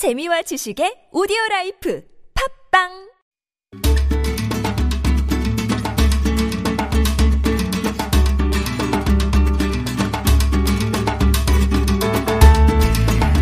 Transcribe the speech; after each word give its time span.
재미와 0.00 0.40
지식의 0.40 1.08
오디오 1.12 1.36
life 1.50 2.00
팟빵 2.72 2.88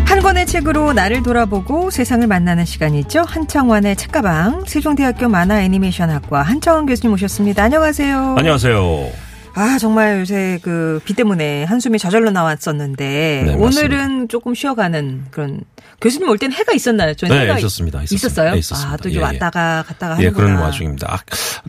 한 0.05 0.19
권의 0.19 0.45
책으로 0.47 0.91
나를 0.91 1.23
돌아보고 1.23 1.91
세상을 1.91 2.27
만나는 2.27 2.65
시간이죠. 2.65 3.21
한창완의 3.21 3.95
책가방 3.95 4.65
세종대학교 4.65 5.29
만화 5.29 5.61
애니메이션학과 5.61 6.41
한창완 6.41 6.87
교수님 6.87 7.13
오셨습니다. 7.13 7.63
안녕하세요. 7.63 8.35
안녕하세요. 8.37 9.28
아 9.55 9.77
정말 9.79 10.19
요새 10.21 10.59
그 10.61 10.99
비 11.05 11.13
때문에 11.13 11.63
한숨이 11.63 11.97
저절로 11.97 12.29
나왔었는데 12.31 13.43
네, 13.47 13.53
오늘은. 13.55 14.27
조금 14.29 14.53
쉬어가는 14.53 15.25
그런 15.31 15.61
교수님 16.01 16.29
올 16.29 16.37
때는 16.37 16.55
해가 16.55 16.73
있었나요? 16.73 17.13
저는 17.15 17.35
네, 17.35 17.43
해가 17.43 17.57
있었습니다. 17.57 18.03
있었습니다. 18.03 18.15
있었어요? 18.27 18.51
네, 18.53 18.57
있었습니다. 18.59 18.93
아, 18.93 18.97
또 18.97 19.09
이제 19.09 19.17
예, 19.17 19.21
예. 19.21 19.25
왔다가 19.25 19.83
갔다가 19.87 20.13
예, 20.21 20.27
하는구나. 20.27 20.45
그런 20.47 20.61
와중입니다. 20.61 21.13
아, 21.13 21.19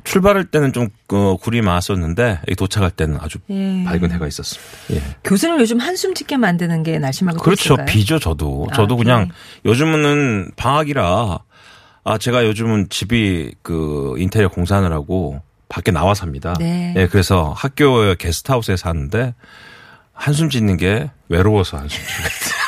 출발할 0.05 0.45
때는 0.47 0.73
좀 0.73 0.89
어, 1.13 1.37
구름이 1.37 1.63
많았었는데 1.63 2.41
이 2.49 2.55
도착할 2.55 2.91
때는 2.91 3.19
아주 3.21 3.39
예. 3.51 3.85
밝은 3.85 4.11
해가 4.13 4.27
있었습니다. 4.27 4.71
예. 4.93 5.03
교수님 5.25 5.59
요즘 5.61 5.79
한숨 5.81 6.15
짓게 6.15 6.37
만드는 6.37 6.83
게또 6.83 7.39
그렇죠. 7.41 7.75
있을까요? 7.75 7.87
비죠, 7.87 8.19
저도. 8.19 8.69
아, 8.71 8.75
저도 8.75 8.97
비. 8.97 9.05
그냥 9.05 9.31
요즘은 9.65 10.53
방학이라 10.57 11.39
아, 12.05 12.19
제가 12.19 12.45
요즘은 12.47 12.89
집이 12.91 13.55
그 13.63 14.15
인테리어 14.19 14.49
공사하느라고 14.49 15.41
밖에 15.71 15.91
나와 15.91 16.13
삽니다. 16.13 16.53
네. 16.59 16.93
예, 16.97 17.07
그래서 17.07 17.55
학교 17.57 18.15
게스트하우스에 18.17 18.77
사는데 18.77 19.35
한숨 20.13 20.51
짓는 20.51 20.77
게 20.77 21.11
외로워서 21.31 21.79
한숨 21.79 21.99
지겠어요. 21.99 22.61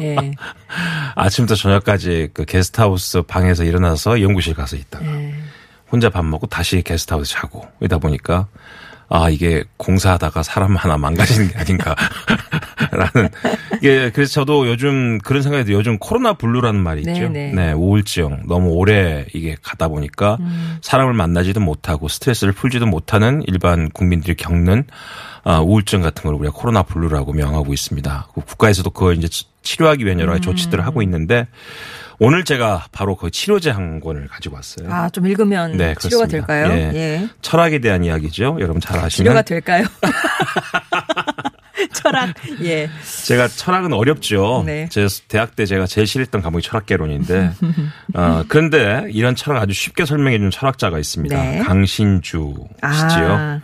예. 0.00 0.32
아침부터 1.14 1.54
저녁까지 1.54 2.30
그 2.34 2.44
게스트하우스 2.44 3.22
방에서 3.22 3.62
일어나서 3.62 4.20
연구실 4.20 4.54
가서 4.54 4.76
있다가 4.76 5.06
예. 5.06 5.34
혼자 5.92 6.10
밥 6.10 6.24
먹고 6.24 6.46
다시 6.48 6.82
게스트하우스 6.82 7.32
자고 7.32 7.68
이러다 7.80 7.98
보니까 7.98 8.48
아 9.10 9.30
이게 9.30 9.64
공사하다가 9.76 10.42
사람 10.42 10.74
하나 10.76 10.96
망가지는 10.96 11.48
게 11.48 11.58
아닌가 11.58 11.94
라는 12.92 13.28
예 13.82 14.10
그래서 14.10 14.32
저도 14.32 14.68
요즘 14.68 15.18
그런 15.18 15.42
생각이 15.42 15.64
들어요. 15.64 15.78
요즘 15.78 15.98
코로나 15.98 16.32
블루라는 16.34 16.80
말이 16.80 17.00
있죠. 17.00 17.12
네네. 17.12 17.52
네 17.52 17.72
우울증 17.72 18.42
너무 18.46 18.70
오래 18.70 19.26
이게 19.34 19.56
가다 19.62 19.88
보니까 19.88 20.36
음. 20.40 20.78
사람을 20.82 21.12
만나지도 21.14 21.60
못하고 21.60 22.08
스트레스를 22.08 22.52
풀지도 22.52 22.86
못하는 22.86 23.42
일반 23.46 23.90
국민들이 23.90 24.34
겪는 24.34 24.84
아, 25.44 25.60
우울증 25.60 26.02
같은 26.02 26.24
걸 26.24 26.34
우리가 26.34 26.52
코로나 26.54 26.82
블루라고 26.82 27.32
명하고 27.32 27.72
있습니다. 27.72 28.28
그 28.34 28.40
국가에서도 28.42 28.90
그걸 28.90 29.16
이제 29.16 29.28
치- 29.28 29.46
치료하기 29.62 30.04
위한 30.04 30.20
여러 30.20 30.32
가지 30.32 30.42
조치들을 30.42 30.84
하고 30.84 31.00
있는데 31.02 31.46
오늘 32.20 32.44
제가 32.44 32.86
바로 32.90 33.14
그 33.16 33.30
치료제 33.30 33.70
한 33.70 34.00
권을 34.00 34.26
가지고 34.26 34.56
왔어요. 34.56 34.92
아, 34.92 35.08
좀 35.08 35.26
읽으면 35.26 35.76
네, 35.76 35.94
치료가 36.00 36.26
그렇습니다. 36.26 36.26
될까요? 36.26 36.72
예. 36.92 36.96
예. 36.98 37.28
철학에 37.42 37.78
대한 37.78 38.02
이야기죠. 38.04 38.56
여러분 38.60 38.80
잘 38.80 38.98
아시는. 38.98 39.10
치료가 39.24 39.42
될까요? 39.42 39.84
철학. 41.92 42.34
예. 42.62 42.88
제가 43.26 43.48
철학은 43.48 43.92
어렵죠. 43.92 44.62
네. 44.66 44.88
제 44.90 45.06
대학 45.28 45.56
때 45.56 45.66
제가 45.66 45.86
제일 45.86 46.06
싫어했던 46.06 46.42
과목이 46.42 46.62
철학개론인데, 46.66 47.50
어, 48.14 48.44
그런데 48.48 49.04
이런 49.10 49.34
철학 49.36 49.62
아주 49.62 49.72
쉽게 49.72 50.04
설명해 50.04 50.38
준 50.38 50.50
철학자가 50.50 50.98
있습니다. 50.98 51.42
네. 51.42 51.58
강신주 51.60 52.54
씨지요. 52.82 53.32
아, 53.32 53.60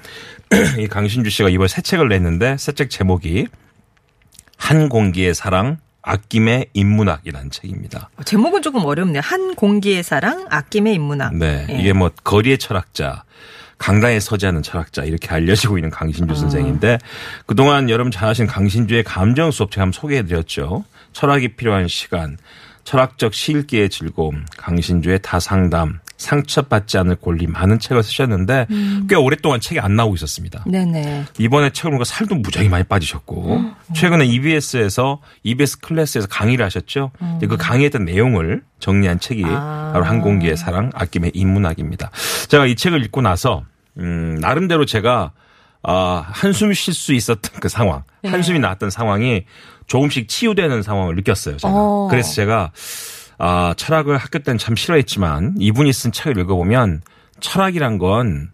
이 0.78 0.86
강신주 0.86 1.30
씨가 1.30 1.48
이번에 1.48 1.68
새 1.68 1.82
책을 1.82 2.08
냈는데 2.08 2.56
새 2.58 2.72
책 2.72 2.90
제목이 2.90 3.46
한 4.56 4.88
공기의 4.88 5.34
사랑 5.34 5.78
아낌의 6.02 6.66
인문학이라는 6.74 7.50
책입니다. 7.50 8.10
제목은 8.24 8.60
조금 8.62 8.84
어렵네요. 8.84 9.20
한 9.24 9.54
공기의 9.54 10.02
사랑, 10.02 10.46
아낌의 10.50 10.94
인문학. 10.94 11.34
네. 11.34 11.66
예. 11.70 11.74
이게 11.80 11.92
뭐 11.94 12.10
거리의 12.24 12.58
철학자, 12.58 13.24
강당에 13.84 14.18
서지 14.18 14.46
않는 14.46 14.62
철학자 14.62 15.04
이렇게 15.04 15.28
알려지고 15.28 15.76
있는 15.76 15.90
강신주 15.90 16.32
아. 16.32 16.36
선생인데 16.36 16.98
그동안 17.44 17.90
여러분 17.90 18.10
잘 18.10 18.30
아시는 18.30 18.48
강신주의 18.48 19.04
감정 19.04 19.50
수업 19.50 19.70
제가 19.70 19.82
한번 19.82 19.92
소개해 19.92 20.22
드렸죠. 20.22 20.84
철학이 21.12 21.48
필요한 21.56 21.86
시간, 21.86 22.38
철학적 22.84 23.34
시읽기의 23.34 23.90
즐거움, 23.90 24.46
강신주의 24.56 25.18
다상담, 25.20 26.00
상처받지 26.16 26.96
않을 26.96 27.16
권리 27.16 27.46
많은 27.46 27.78
책을 27.78 28.02
쓰셨는데 28.02 28.68
음. 28.70 29.06
꽤 29.06 29.16
오랫동안 29.16 29.60
책이 29.60 29.80
안 29.80 29.96
나오고 29.96 30.14
있었습니다. 30.14 30.64
네네. 30.66 31.26
이번에 31.38 31.68
책을 31.68 31.90
보니까 31.90 32.04
살도 32.04 32.36
무지하게 32.36 32.70
많이 32.70 32.84
빠지셨고 32.84 33.64
최근에 33.94 34.24
EBS에서 34.24 35.20
EBS 35.42 35.80
클래스에서 35.80 36.28
강의를 36.28 36.64
하셨죠. 36.64 37.10
근데 37.18 37.46
그 37.46 37.58
강의했던 37.58 38.06
내용을 38.06 38.62
정리한 38.78 39.20
책이 39.20 39.44
아. 39.44 39.90
바로 39.92 40.06
한공기의 40.06 40.56
사랑 40.56 40.90
아낌의 40.94 41.32
인문학입니다. 41.34 42.10
제가 42.48 42.64
이 42.64 42.76
책을 42.76 43.04
읽고 43.04 43.20
나서 43.20 43.64
음 43.98 44.36
나름대로 44.40 44.84
제가 44.84 45.32
아 45.82 46.24
한숨 46.26 46.72
쉴 46.72 46.94
수 46.94 47.12
있었던 47.12 47.60
그 47.60 47.68
상황, 47.68 48.04
네. 48.22 48.30
한숨이 48.30 48.58
나왔던 48.58 48.90
상황이 48.90 49.44
조금씩 49.86 50.28
치유되는 50.28 50.82
상황을 50.82 51.14
느꼈어요. 51.16 51.58
제가. 51.58 51.72
어. 51.74 52.08
그래서 52.10 52.32
제가 52.32 52.72
아 53.38 53.74
철학을 53.76 54.16
학교 54.16 54.38
때는 54.38 54.58
참 54.58 54.76
싫어했지만 54.76 55.56
이분이 55.58 55.92
쓴 55.92 56.12
책을 56.12 56.38
읽어보면 56.38 57.02
철학이란 57.40 57.98
건 57.98 58.50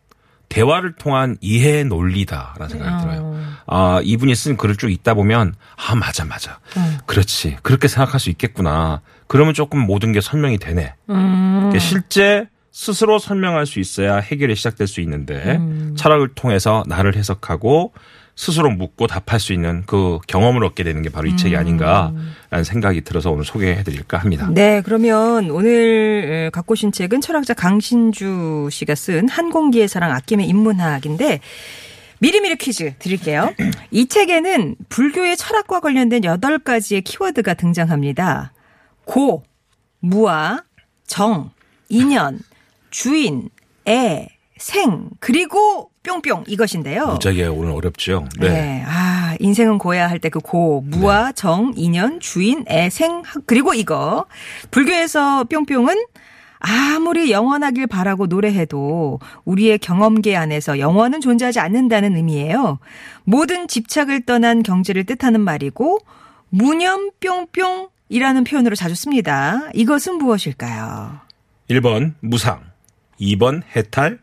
대화를 0.51 0.97
통한 0.97 1.37
이해의 1.41 1.85
논리다라는 1.85 2.69
생각이 2.69 3.03
들어요. 3.03 3.41
아, 3.67 4.01
이분이 4.03 4.35
쓴 4.35 4.57
글을 4.57 4.75
쭉 4.75 4.91
읽다 4.91 5.15
보면, 5.15 5.55
아, 5.77 5.95
맞아, 5.95 6.25
맞아. 6.25 6.59
그렇지. 7.07 7.59
그렇게 7.63 7.87
생각할 7.87 8.19
수 8.19 8.31
있겠구나. 8.31 9.01
그러면 9.29 9.55
조금 9.55 9.79
모든 9.79 10.11
게 10.11 10.21
설명이 10.21 10.59
되네. 10.59 10.95
그러니까 11.07 11.79
실제 11.79 12.49
스스로 12.73 13.19
설명할 13.19 13.67
수 13.67 13.81
있어야 13.81 14.17
해결이 14.17 14.55
시작될 14.55 14.87
수 14.87 15.01
있는데, 15.01 15.61
철학을 15.97 16.35
통해서 16.35 16.85
나를 16.87 17.17
해석하고, 17.17 17.93
스스로 18.37 18.71
묻고 18.71 19.07
답할 19.07 19.39
수 19.39 19.53
있는 19.53 19.83
그 19.85 20.19
경험을 20.27 20.65
얻게 20.65 20.83
되는 20.83 21.03
게 21.03 21.11
바로 21.11 21.27
이 21.29 21.37
책이 21.37 21.57
아닌가라는 21.57 22.65
생각이 22.65 23.03
들어서 23.03 23.31
오늘 23.31 23.45
소개해 23.45 23.83
드릴까 23.83 24.17
합니다. 24.17 24.49
네, 24.51 24.81
그러면 24.83 25.51
오늘 25.51 26.47
에, 26.47 26.51
갖고 26.51 26.73
오신 26.73 26.93
책은 26.93 27.21
철학자 27.21 27.53
강신주 27.53 28.69
씨가 28.71 28.95
쓴 28.95 29.29
한 29.29 29.51
공기의 29.51 29.89
사랑 29.89 30.13
아낌의 30.13 30.49
인문학인데 30.49 31.41
미리미리 32.21 32.57
퀴즈 32.57 32.95
드릴게요. 32.99 33.53
이 33.91 34.07
책에는 34.07 34.77
불교의 34.89 35.37
철학과 35.37 35.81
관련된 35.81 36.25
여덟 36.25 36.59
가지의 36.59 37.03
키워드가 37.03 37.55
등장합니다. 37.55 38.53
고, 39.05 39.43
무아, 40.01 40.63
정, 41.07 41.51
인연, 41.91 42.39
주인, 42.91 43.49
애, 43.89 44.29
생, 44.59 45.09
그리고 45.21 45.91
뿅뿅 46.03 46.45
이것인데요. 46.47 47.07
무지하게 47.07 47.47
오늘 47.47 47.73
어렵죠? 47.73 48.27
네. 48.39 48.83
아, 48.87 49.37
인생은 49.41 49.79
고야 49.79 50.09
할 50.09 50.19
때 50.21 50.29
그 50.31 50.39
고, 50.41 50.83
무아, 50.87 51.27
네. 51.27 51.33
정, 51.35 51.73
인연, 51.77 52.21
주인, 52.21 52.65
애, 52.69 52.89
생, 52.91 53.23
학- 53.25 53.43
그리고 53.47 53.75
이거. 53.75 54.27
불교에서 54.71 55.45
뿅뿅은 55.45 55.95
아무리 56.59 57.31
영원하길 57.31 57.87
바라고 57.87 58.27
노래해도 58.27 59.19
우리의 59.47 59.79
경험계 59.79 60.37
안에서 60.37 60.79
영원은 60.79 61.21
존재하지 61.23 61.59
않는다는 61.61 62.17
의미예요. 62.17 62.79
모든 63.25 63.67
집착을 63.67 64.27
떠난 64.27 64.63
경지를 64.63 65.05
뜻하는 65.05 65.41
말이고, 65.41 65.99
무념 66.51 67.11
뿅뿅이라는 67.21 68.45
표현으로 68.45 68.75
자주 68.77 68.95
씁니다. 68.95 69.69
이것은 69.73 70.17
무엇일까요? 70.17 71.21
1번 71.71 72.15
무상, 72.21 72.61
2번 73.21 73.63
해탈, 73.77 74.19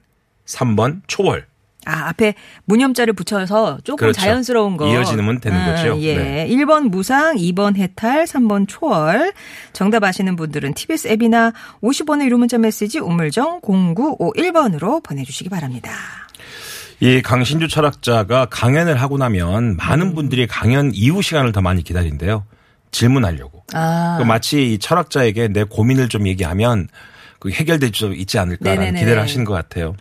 3번 0.45 1.01
초월. 1.07 1.45
아, 1.85 2.09
앞에 2.09 2.35
무념자를 2.65 3.13
붙여서 3.13 3.79
조금 3.85 3.97
그렇죠. 3.97 4.19
자연스러운 4.19 4.75
거. 4.75 4.87
이어지면 4.91 5.39
되는 5.39 5.65
거죠. 5.65 5.97
예. 6.01 6.17
네. 6.17 6.47
1번 6.49 6.89
무상, 6.89 7.37
2번 7.37 7.77
해탈, 7.77 8.25
3번 8.25 8.65
초월. 8.67 9.31
정답 9.71 10.03
아시는 10.03 10.35
분들은 10.35 10.73
TBS 10.73 11.07
앱이나 11.07 11.53
50원의 11.81 12.25
유료 12.25 12.37
문자 12.37 12.57
메시지 12.57 12.99
우물정 12.99 13.61
0951번으로 13.61 15.01
보내주시기 15.01 15.49
바랍니다. 15.49 15.91
이 16.99 17.21
강신주 17.21 17.69
철학자가 17.69 18.47
강연을 18.47 18.99
하고 18.99 19.17
나면 19.17 19.77
많은 19.77 20.13
분들이 20.13 20.45
강연 20.45 20.91
이후 20.93 21.21
시간을 21.21 21.53
더 21.53 21.61
많이 21.61 21.83
기다린대요. 21.83 22.43
질문하려고. 22.91 23.63
아. 23.73 24.17
그 24.19 24.23
마치 24.25 24.73
이 24.73 24.79
철학자에게 24.79 25.49
내 25.49 25.63
고민을 25.63 26.09
좀 26.09 26.27
얘기하면 26.27 26.89
그 27.47 27.51
해결될 27.53 27.91
수 27.93 28.13
있지 28.13 28.37
않을까라는 28.37 28.79
네네네네. 28.79 28.99
기대를 28.99 29.21
하시는 29.21 29.45
것 29.45 29.53
같아요. 29.53 29.95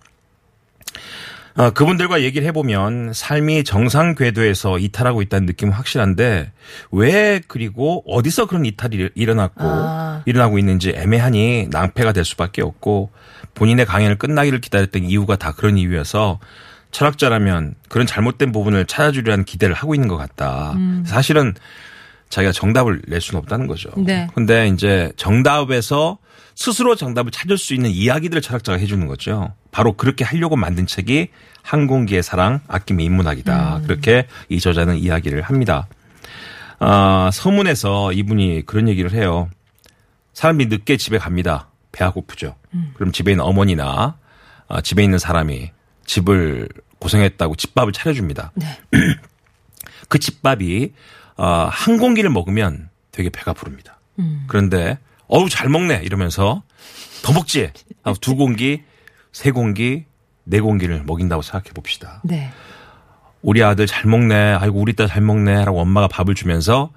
어, 1.54 1.70
그분들과 1.70 2.20
얘기를 2.20 2.46
해보면 2.48 3.12
삶이 3.14 3.64
정상 3.64 4.14
궤도에서 4.14 4.78
이탈하고 4.78 5.22
있다는 5.22 5.46
느낌은 5.46 5.72
확실한데 5.72 6.52
왜 6.90 7.40
그리고 7.48 8.02
어디서 8.06 8.46
그런 8.46 8.66
이탈이 8.66 9.08
일어났고 9.14 9.62
아. 9.62 10.22
일어나고 10.26 10.58
있는지 10.58 10.90
애매하니 10.90 11.68
낭패가 11.70 12.12
될 12.12 12.26
수밖에 12.26 12.60
없고 12.60 13.10
본인의 13.54 13.86
강연을 13.86 14.18
끝나기를 14.18 14.60
기다렸던 14.60 15.04
이유가 15.04 15.36
다 15.36 15.52
그런 15.52 15.78
이유여서 15.78 16.40
철학자라면 16.90 17.74
그런 17.88 18.06
잘못된 18.06 18.52
부분을 18.52 18.84
찾아주려는 18.84 19.44
기대를 19.44 19.74
하고 19.74 19.94
있는 19.94 20.08
것 20.08 20.16
같다. 20.16 20.74
사실은 21.04 21.54
자기가 22.28 22.52
정답을 22.52 23.02
낼 23.06 23.20
수는 23.20 23.40
없다는 23.40 23.66
거죠. 23.66 23.90
네. 23.96 24.28
근데 24.34 24.68
이제 24.68 25.12
정답에서 25.16 26.18
스스로 26.54 26.96
정답을 26.96 27.30
찾을 27.30 27.58
수 27.58 27.74
있는 27.74 27.90
이야기들을 27.90 28.42
철학자가 28.42 28.78
해주는 28.78 29.06
거죠. 29.06 29.52
바로 29.70 29.92
그렇게 29.92 30.24
하려고 30.24 30.56
만든 30.56 30.86
책이 30.86 31.28
항공기의 31.62 32.22
사랑, 32.22 32.60
아낌의 32.68 33.04
인문학이다. 33.04 33.82
그렇게 33.84 34.26
이 34.48 34.58
저자는 34.60 34.96
이야기를 34.96 35.42
합니다. 35.42 35.86
아, 36.78 37.30
서문에서 37.32 38.12
이분이 38.12 38.64
그런 38.66 38.88
얘기를 38.88 39.12
해요. 39.12 39.50
사람이 40.32 40.66
늦게 40.66 40.96
집에 40.96 41.18
갑니다. 41.18 41.68
배가 41.92 42.10
고프죠. 42.12 42.56
그럼 42.94 43.12
집에 43.12 43.32
있는 43.32 43.44
어머니나 43.44 44.16
아, 44.68 44.80
집에 44.80 45.02
있는 45.02 45.18
사람이 45.18 45.70
집을 46.06 46.68
고생했다고 46.98 47.56
집밥을 47.56 47.92
차려줍니다. 47.92 48.52
네. 48.54 48.78
그 50.08 50.18
집밥이 50.18 50.92
어, 51.36 51.68
한 51.70 51.98
공기를 51.98 52.30
먹으면 52.30 52.88
되게 53.12 53.30
배가 53.30 53.52
부릅니다. 53.52 53.98
그런데 54.46 54.98
어우 55.28 55.48
잘 55.48 55.68
먹네 55.68 56.00
이러면서 56.02 56.62
더 57.22 57.32
먹지 57.32 57.70
하고 58.02 58.16
두 58.20 58.36
공기, 58.36 58.82
세 59.32 59.50
공기, 59.50 60.04
네 60.44 60.60
공기를 60.60 61.02
먹인다고 61.04 61.42
생각해 61.42 61.72
봅시다. 61.74 62.20
네. 62.24 62.50
우리 63.42 63.62
아들 63.62 63.86
잘 63.86 64.06
먹네. 64.06 64.34
아이고 64.34 64.80
우리 64.80 64.94
딸 64.94 65.08
잘 65.08 65.22
먹네라고 65.22 65.80
엄마가 65.80 66.08
밥을 66.08 66.34
주면서 66.34 66.90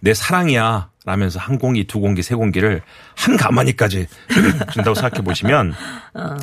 내 0.00 0.14
사랑이야 0.14 0.90
라면서 1.04 1.38
한 1.38 1.58
공기, 1.58 1.84
두 1.84 1.98
공기, 2.00 2.22
세 2.22 2.34
공기를 2.34 2.82
한 3.16 3.36
가마니까지 3.36 4.06
준다고 4.72 4.94
생각해 4.94 5.24
보시면 5.24 5.74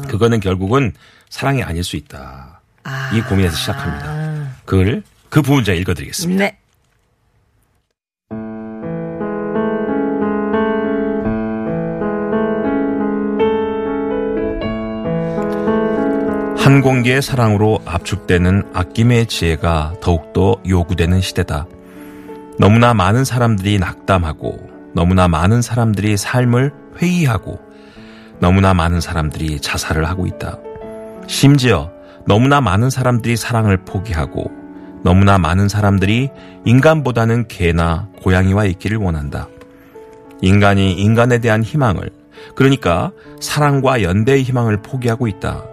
그거는 0.10 0.40
결국은 0.40 0.94
사랑이 1.30 1.64
아닐 1.64 1.84
수 1.84 1.96
있다. 1.96 2.62
아. 2.84 3.12
이 3.14 3.22
고민에서 3.22 3.56
시작합니다. 3.56 4.56
그걸 4.66 5.04
그 5.30 5.42
부분 5.42 5.64
제가 5.64 5.78
읽어드리겠습니다. 5.80 6.44
네. 6.44 6.58
한 16.68 16.82
공기의 16.82 17.22
사랑으로 17.22 17.80
압축되는 17.86 18.72
아낌의 18.74 19.28
지혜가 19.28 19.94
더욱더 20.02 20.58
요구되는 20.68 21.22
시대다. 21.22 21.66
너무나 22.60 22.94
많은 22.94 23.24
사람들이 23.24 23.80
낙담하고 23.80 24.92
너무나 24.94 25.30
많은 25.30 25.62
사람들이 25.62 26.18
삶을 26.18 26.74
회의하고 27.02 27.58
너무나 28.42 28.74
많은 28.74 29.00
사람들이 29.00 29.62
자살을 29.62 30.04
하고 30.10 30.28
있다. 30.28 30.58
심지어 31.28 31.90
너무나 32.26 32.60
많은 32.60 32.90
사람들이 32.90 33.38
사랑을 33.38 33.78
포기하고 33.78 34.52
너무나 35.06 35.38
많은 35.38 35.70
사람들이 35.70 36.32
인간보다는 36.66 37.48
개나 37.48 38.10
고양이와 38.22 38.66
있기를 38.66 38.98
원한다. 38.98 39.48
인간이 40.42 40.92
인간에 40.96 41.38
대한 41.40 41.64
희망을, 41.64 42.10
그러니까 42.56 43.14
사랑과 43.40 44.04
연대의 44.04 44.44
희망을 44.44 44.82
포기하고 44.82 45.30
있다. 45.30 45.64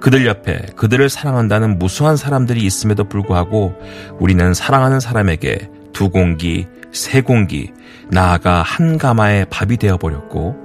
그들 0.00 0.26
옆에 0.26 0.58
그들을 0.76 1.08
사랑한다는 1.08 1.78
무수한 1.78 2.16
사람들이 2.16 2.62
있음에도 2.64 3.04
불구하고 3.04 3.74
우리는 4.18 4.54
사랑하는 4.54 4.98
사람에게 4.98 5.68
두 5.92 6.08
공기, 6.08 6.66
세 6.90 7.20
공기, 7.20 7.70
나아가 8.08 8.62
한 8.62 8.98
가마의 8.98 9.46
밥이 9.50 9.76
되어버렸고 9.76 10.56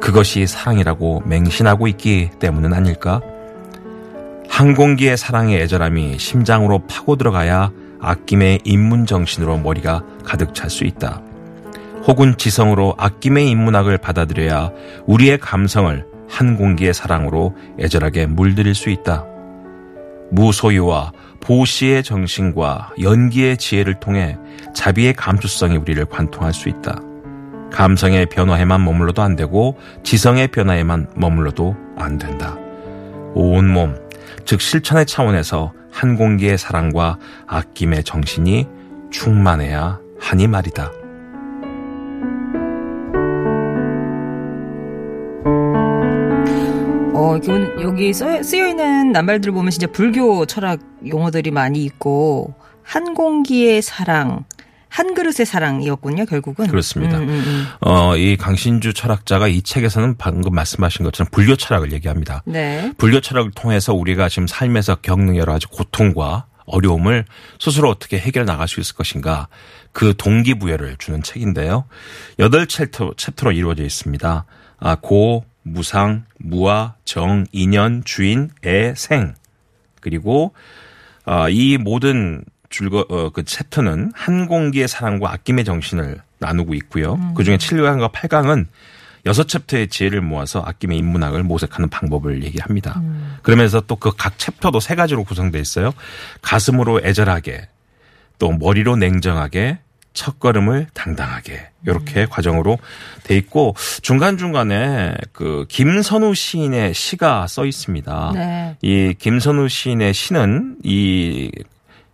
그것이 0.00 0.46
사랑이라고 0.46 1.22
맹신하고 1.24 1.86
있기 1.88 2.30
때문은 2.40 2.74
아닐까? 2.74 3.20
한 4.48 4.74
공기의 4.74 5.16
사랑의 5.16 5.60
애절함이 5.62 6.18
심장으로 6.18 6.80
파고 6.86 7.16
들어가야 7.16 7.70
아낌의 8.00 8.60
인문 8.64 9.06
정신으로 9.06 9.58
머리가 9.58 10.02
가득 10.24 10.54
찰 10.54 10.68
수 10.68 10.84
있다. 10.84 11.22
혹은 12.06 12.36
지성으로 12.36 12.94
아낌의 12.98 13.48
인문학을 13.50 13.98
받아들여야 13.98 14.70
우리의 15.06 15.38
감성을 15.38 16.09
한 16.30 16.56
공기의 16.56 16.94
사랑으로 16.94 17.56
애절하게 17.78 18.26
물들일 18.26 18.74
수 18.74 18.88
있다. 18.88 19.26
무소유와 20.30 21.12
보시의 21.40 22.02
정신과 22.04 22.92
연기의 23.02 23.56
지혜를 23.56 23.98
통해 23.98 24.38
자비의 24.74 25.14
감수성이 25.14 25.76
우리를 25.76 26.02
관통할 26.06 26.52
수 26.52 26.68
있다. 26.68 27.00
감성의 27.72 28.26
변화에만 28.26 28.84
머물러도 28.84 29.22
안 29.22 29.36
되고 29.36 29.76
지성의 30.04 30.48
변화에만 30.48 31.08
머물러도 31.16 31.76
안 31.96 32.18
된다. 32.18 32.56
온 33.34 33.68
몸, 33.68 33.96
즉 34.44 34.60
실천의 34.60 35.06
차원에서 35.06 35.72
한 35.90 36.16
공기의 36.16 36.58
사랑과 36.58 37.18
아낌의 37.46 38.04
정신이 38.04 38.68
충만해야 39.10 39.98
하니 40.20 40.46
말이다. 40.46 40.99
어, 47.20 47.36
이건 47.36 47.82
여기 47.82 48.14
써, 48.14 48.42
쓰여 48.42 48.68
있는 48.68 49.12
낱말들을 49.12 49.52
보면 49.52 49.70
진짜 49.70 49.86
불교 49.86 50.46
철학 50.46 50.80
용어들이 51.06 51.50
많이 51.50 51.84
있고 51.84 52.54
한 52.82 53.12
공기의 53.12 53.82
사랑, 53.82 54.44
한 54.88 55.14
그릇의 55.14 55.44
사랑이었군요, 55.44 56.24
결국은. 56.24 56.66
그렇습니다. 56.68 57.18
음, 57.18 57.28
음, 57.28 57.42
음. 57.46 57.66
어, 57.82 58.16
이 58.16 58.38
강신주 58.38 58.94
철학자가 58.94 59.48
이 59.48 59.60
책에서는 59.60 60.16
방금 60.16 60.54
말씀하신 60.54 61.04
것처럼 61.04 61.28
불교 61.30 61.56
철학을 61.56 61.92
얘기합니다. 61.92 62.42
네. 62.46 62.90
불교 62.96 63.20
철학을 63.20 63.50
통해서 63.50 63.92
우리가 63.92 64.30
지금 64.30 64.46
삶에서 64.46 64.96
겪는 64.96 65.36
여러 65.36 65.52
가지 65.52 65.66
고통과 65.66 66.46
어려움을 66.64 67.26
스스로 67.58 67.90
어떻게 67.90 68.18
해결해 68.18 68.46
나갈 68.46 68.66
수 68.66 68.80
있을 68.80 68.94
것인가 68.94 69.48
그 69.92 70.14
동기부여를 70.16 70.96
주는 70.98 71.22
책인데요. 71.22 71.84
여덟 72.38 72.66
chapter, 72.66 73.12
chapter로 73.16 73.52
이루어져 73.52 73.84
있습니다. 73.84 74.46
아, 74.78 74.96
고, 74.96 75.44
무상, 75.72 76.24
무아, 76.38 76.94
정, 77.04 77.46
인연, 77.52 78.02
주인, 78.04 78.50
애, 78.66 78.92
생. 78.96 79.34
그리고 80.00 80.52
아, 81.24 81.48
이 81.48 81.76
모든 81.78 82.44
줄거 82.70 83.06
어, 83.08 83.30
그 83.30 83.44
chapter는 83.44 84.12
한 84.14 84.46
공기의 84.46 84.88
사랑과 84.88 85.32
아낌의 85.32 85.64
정신을 85.64 86.20
나누고 86.38 86.74
있고요. 86.74 87.18
그 87.34 87.44
중에 87.44 87.56
7강과 87.56 88.12
8강은 88.12 88.66
여섯 89.26 89.46
chapter의 89.48 89.88
지혜를 89.88 90.22
모아서 90.22 90.62
아낌의 90.64 90.96
인문학을 90.98 91.42
모색하는 91.42 91.90
방법을 91.90 92.42
얘기합니다. 92.44 93.02
그러면서 93.42 93.80
또 93.82 93.96
그 93.96 94.12
각 94.16 94.38
챕터도 94.38 94.80
세 94.80 94.94
가지로 94.94 95.24
구성되어 95.24 95.60
있어요. 95.60 95.92
가슴으로 96.40 97.02
애절하게, 97.04 97.68
또 98.38 98.52
머리로 98.52 98.96
냉정하게, 98.96 99.78
첫걸음을 100.12 100.88
당당하게 100.92 101.68
이렇게 101.86 102.26
과정으로 102.26 102.78
돼 103.24 103.36
있고 103.36 103.74
중간 104.02 104.36
중간에 104.36 105.14
그 105.32 105.66
김선우 105.68 106.34
시인의 106.34 106.94
시가 106.94 107.46
써 107.46 107.64
있습니다. 107.64 108.32
네. 108.34 108.76
이 108.82 109.14
김선우 109.18 109.68
시인의 109.68 110.12
시는 110.12 110.76
이 110.82 111.50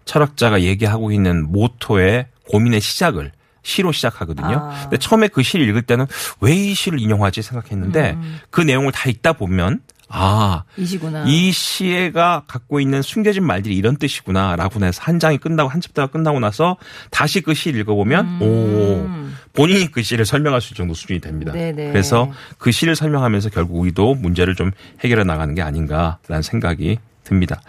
철학자가 0.05 0.62
얘기하고 0.62 1.11
있는 1.11 1.50
모토의 1.50 2.26
고민의 2.50 2.81
시작을 2.81 3.33
시로 3.62 3.91
시작하거든요. 3.91 4.71
아. 4.71 4.81
근데 4.83 4.97
처음에 4.97 5.26
그 5.26 5.43
시를 5.43 5.69
읽을 5.69 5.83
때는 5.83 6.07
왜 6.41 6.55
이 6.55 6.75
시를 6.75 7.00
인용하지 7.00 7.43
생각했는데 7.43 8.12
음. 8.12 8.38
그 8.50 8.61
내용을 8.61 8.93
다 8.93 9.11
읽다 9.11 9.33
보면 9.33 9.81
아, 10.09 10.63
이시구나. 10.77 11.25
이 11.27 11.51
시가 11.51 12.45
갖고 12.47 12.81
있는 12.81 13.03
숨겨진 13.03 13.45
말들이 13.45 13.77
이런 13.77 13.97
뜻이구나라고 13.97 14.85
해서 14.85 15.01
한 15.03 15.19
장이 15.19 15.39
끝나고 15.39 15.69
한 15.69 15.81
챕터가 15.81 16.13
끝나고 16.13 16.39
나서 16.41 16.77
다시 17.11 17.41
그 17.41 17.55
시를 17.55 17.81
읽어보면 17.81 18.41
오 18.43 19.09
본인이 19.53 19.91
그 19.91 20.03
시를 20.03 20.25
설명할 20.25 20.61
수 20.61 20.69
있을 20.69 20.77
정도 20.77 20.95
수준이 20.95 21.21
됩니다. 21.21 21.53
음. 21.53 21.55
네네. 21.55 21.89
그래서 21.91 22.31
그 22.59 22.71
시를 22.71 22.95
설명하면서 22.95 23.51
결국 23.51 23.81
우리도 23.81 24.15
문제를 24.15 24.55
좀 24.55 24.71
해결해 25.01 25.25
나가는 25.25 25.55
게 25.55 25.63
아닌가라는 25.63 26.43
생각이 26.43 26.99
듭니다. 27.25 27.61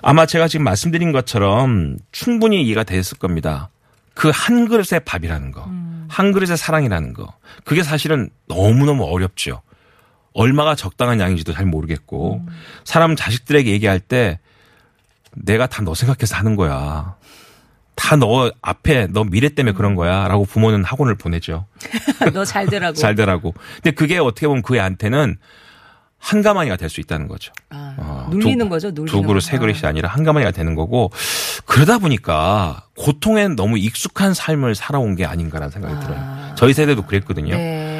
아마 0.00 0.24
제가 0.24 0.48
지금 0.48 0.64
말씀드린 0.64 1.12
것처럼 1.12 1.98
충분히 2.12 2.62
이해가 2.62 2.84
됐을 2.84 3.18
겁니다. 3.18 3.68
그 4.14 4.30
한 4.30 4.68
그릇의 4.68 5.00
밥이라는 5.04 5.50
거, 5.50 5.68
한 6.08 6.32
그릇의 6.32 6.56
사랑이라는 6.56 7.12
거, 7.14 7.34
그게 7.64 7.82
사실은 7.82 8.30
너무너무 8.46 9.04
어렵죠. 9.04 9.60
얼마가 10.34 10.74
적당한 10.74 11.20
양인지도 11.20 11.52
잘 11.52 11.64
모르겠고, 11.64 12.42
사람 12.84 13.16
자식들에게 13.16 13.70
얘기할 13.70 14.00
때 14.00 14.38
내가 15.32 15.66
다 15.66 15.82
너 15.82 15.94
생각해서 15.94 16.36
하는 16.36 16.56
거야. 16.56 17.16
다 17.96 18.16
너 18.16 18.50
앞에 18.60 19.06
너 19.10 19.24
미래 19.24 19.48
때문에 19.48 19.72
그런 19.74 19.94
거야. 19.94 20.26
라고 20.28 20.44
부모는 20.44 20.84
학원을 20.84 21.14
보내죠. 21.14 21.66
너 22.34 22.44
잘 22.44 22.66
되라고. 22.66 22.94
잘 22.94 23.14
되라고. 23.14 23.54
근데 23.76 23.92
그게 23.92 24.18
어떻게 24.18 24.46
보면 24.48 24.62
그 24.62 24.76
애한테는 24.76 25.36
한가마니가 26.18 26.76
될 26.76 26.88
수 26.88 27.00
있다는 27.00 27.28
거죠. 27.28 27.52
아, 27.70 27.94
어, 27.98 28.26
눌리는 28.30 28.64
두- 28.64 28.68
거죠, 28.70 28.88
눌리는 28.90 29.06
두 29.06 29.22
그릇, 29.22 29.40
세 29.40 29.56
거. 29.58 29.60
그릇이 29.60 29.80
아니라 29.84 30.08
한가마니가 30.08 30.52
되는 30.52 30.74
거고 30.74 31.12
그러다 31.66 31.98
보니까 31.98 32.84
고통에 32.96 33.48
너무 33.48 33.76
익숙한 33.78 34.32
삶을 34.34 34.74
살아온 34.74 35.16
게 35.16 35.24
아닌가라는 35.26 35.70
생각이 35.70 35.94
아. 35.94 36.00
들어요. 36.00 36.54
저희 36.56 36.72
세대도 36.72 37.02
그랬거든요. 37.06 37.54
네. 37.54 37.93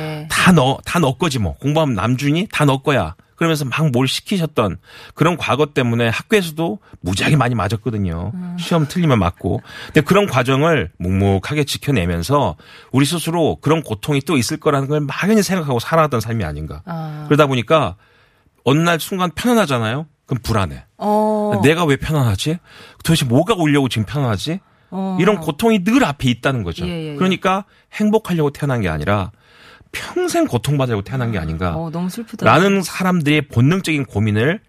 다 0.45 0.53
너, 0.53 0.77
다너 0.85 1.17
거지 1.17 1.39
뭐. 1.39 1.55
공부하면 1.55 1.95
남준이 1.95 2.49
다너 2.53 2.83
거야. 2.83 3.15
그러면서 3.37 3.65
막 3.65 3.91
뭘 3.91 4.07
시키셨던 4.07 4.77
그런 5.15 5.39
과거 5.39 5.65
때문에 5.65 6.09
학교에서도 6.09 6.79
무지하게 7.01 7.37
많이 7.37 7.55
맞았거든요. 7.55 8.33
시험 8.59 8.87
틀리면 8.87 9.19
맞고. 9.19 9.63
근데 9.87 10.03
그런 10.03 10.27
과정을 10.27 10.91
묵묵하게 10.99 11.65
지켜내면서 11.65 12.57
우리 12.93 13.07
스스로 13.07 13.57
그런 13.63 13.83
고통이 13.83 14.21
또 14.21 14.37
있을 14.37 14.59
거라는 14.59 14.87
걸 14.89 15.01
막연히 15.01 15.43
생각하고 15.43 15.79
살아왔던 15.81 16.21
삶이 16.21 16.45
아닌가. 16.45 16.83
아. 16.85 17.25
그러다 17.27 17.47
보니까 17.47 17.97
어느 18.65 18.81
날 18.81 19.01
순간 19.01 19.31
편안하잖아요. 19.35 20.07
그럼 20.27 20.43
불안해. 20.43 20.85
어. 20.99 21.61
내가 21.63 21.87
왜 21.87 21.97
편안하지? 21.97 22.59
도대체 23.03 23.25
뭐가 23.25 23.55
오려고 23.55 23.89
지금 23.89 24.05
편안하지? 24.05 24.61
어. 24.91 25.17
이런 25.21 25.41
고통이 25.41 25.85
늘 25.85 26.05
앞에 26.05 26.29
있다는 26.29 26.65
거죠. 26.65 26.87
예, 26.87 26.91
예, 26.91 27.13
예. 27.13 27.15
그러니까 27.17 27.65
행복하려고 27.95 28.51
태어난 28.51 28.83
게 28.83 28.91
아니라 28.91 29.33
평생 29.95 30.47
고통받으려고 30.47 31.03
태어난 31.03 31.33
게 31.33 31.39
아닌가. 31.39 31.75
어, 31.77 31.91
너무 31.91 32.11
슬프다. 32.11 32.45
라는 32.45 32.83
사람들의 32.83 33.49
본능적인 33.49 34.05
고민을 34.05 34.61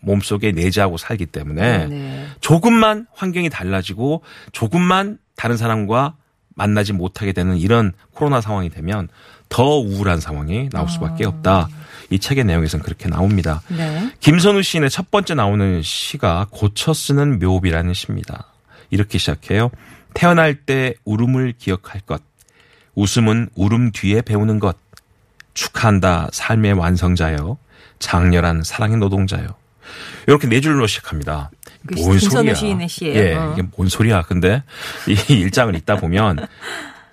몸속에 0.00 0.52
내재하고 0.52 0.96
살기 0.96 1.26
때문에 1.26 1.86
네. 1.88 2.26
조금만 2.40 3.06
환경이 3.14 3.50
달라지고 3.50 4.22
조금만 4.52 5.18
다른 5.36 5.56
사람과 5.56 6.14
만나지 6.54 6.92
못하게 6.92 7.32
되는 7.32 7.56
이런 7.56 7.92
코로나 8.12 8.40
상황이 8.40 8.68
되면 8.70 9.08
더 9.48 9.78
우울한 9.78 10.20
상황이 10.20 10.68
나올 10.70 10.88
수밖에 10.88 11.24
아. 11.24 11.28
없다. 11.28 11.68
이 12.10 12.18
책의 12.18 12.44
내용에서는 12.44 12.84
그렇게 12.84 13.08
나옵니다. 13.08 13.62
네. 13.68 14.12
김선우 14.20 14.62
시인의 14.62 14.90
첫 14.90 15.10
번째 15.10 15.34
나오는 15.34 15.82
시가 15.82 16.46
고쳐 16.50 16.94
쓰는 16.94 17.38
묘비라는 17.38 17.92
시입니다. 17.92 18.46
이렇게 18.90 19.18
시작해요. 19.18 19.70
태어날 20.14 20.54
때 20.54 20.94
울음을 21.04 21.54
기억할 21.58 22.00
것. 22.00 22.22
웃음은 23.02 23.50
울음 23.54 23.92
뒤에 23.92 24.22
배우는 24.22 24.58
것. 24.58 24.76
축하한다 25.54 26.28
삶의 26.32 26.72
완성자여. 26.74 27.56
장렬한 27.98 28.62
사랑의 28.64 28.96
노동자여. 28.98 29.46
이렇게 30.26 30.46
네 30.48 30.60
줄로 30.60 30.86
시작합니다. 30.86 31.50
그 31.86 31.94
뭔 31.96 32.18
소리야? 32.18 32.54
예, 33.02 33.34
어. 33.34 33.52
이게 33.54 33.66
뭔 33.76 33.88
소리야? 33.88 34.22
근데 34.22 34.62
이 35.06 35.14
일장을 35.32 35.74
읽다 35.76 35.96
보면 35.96 36.46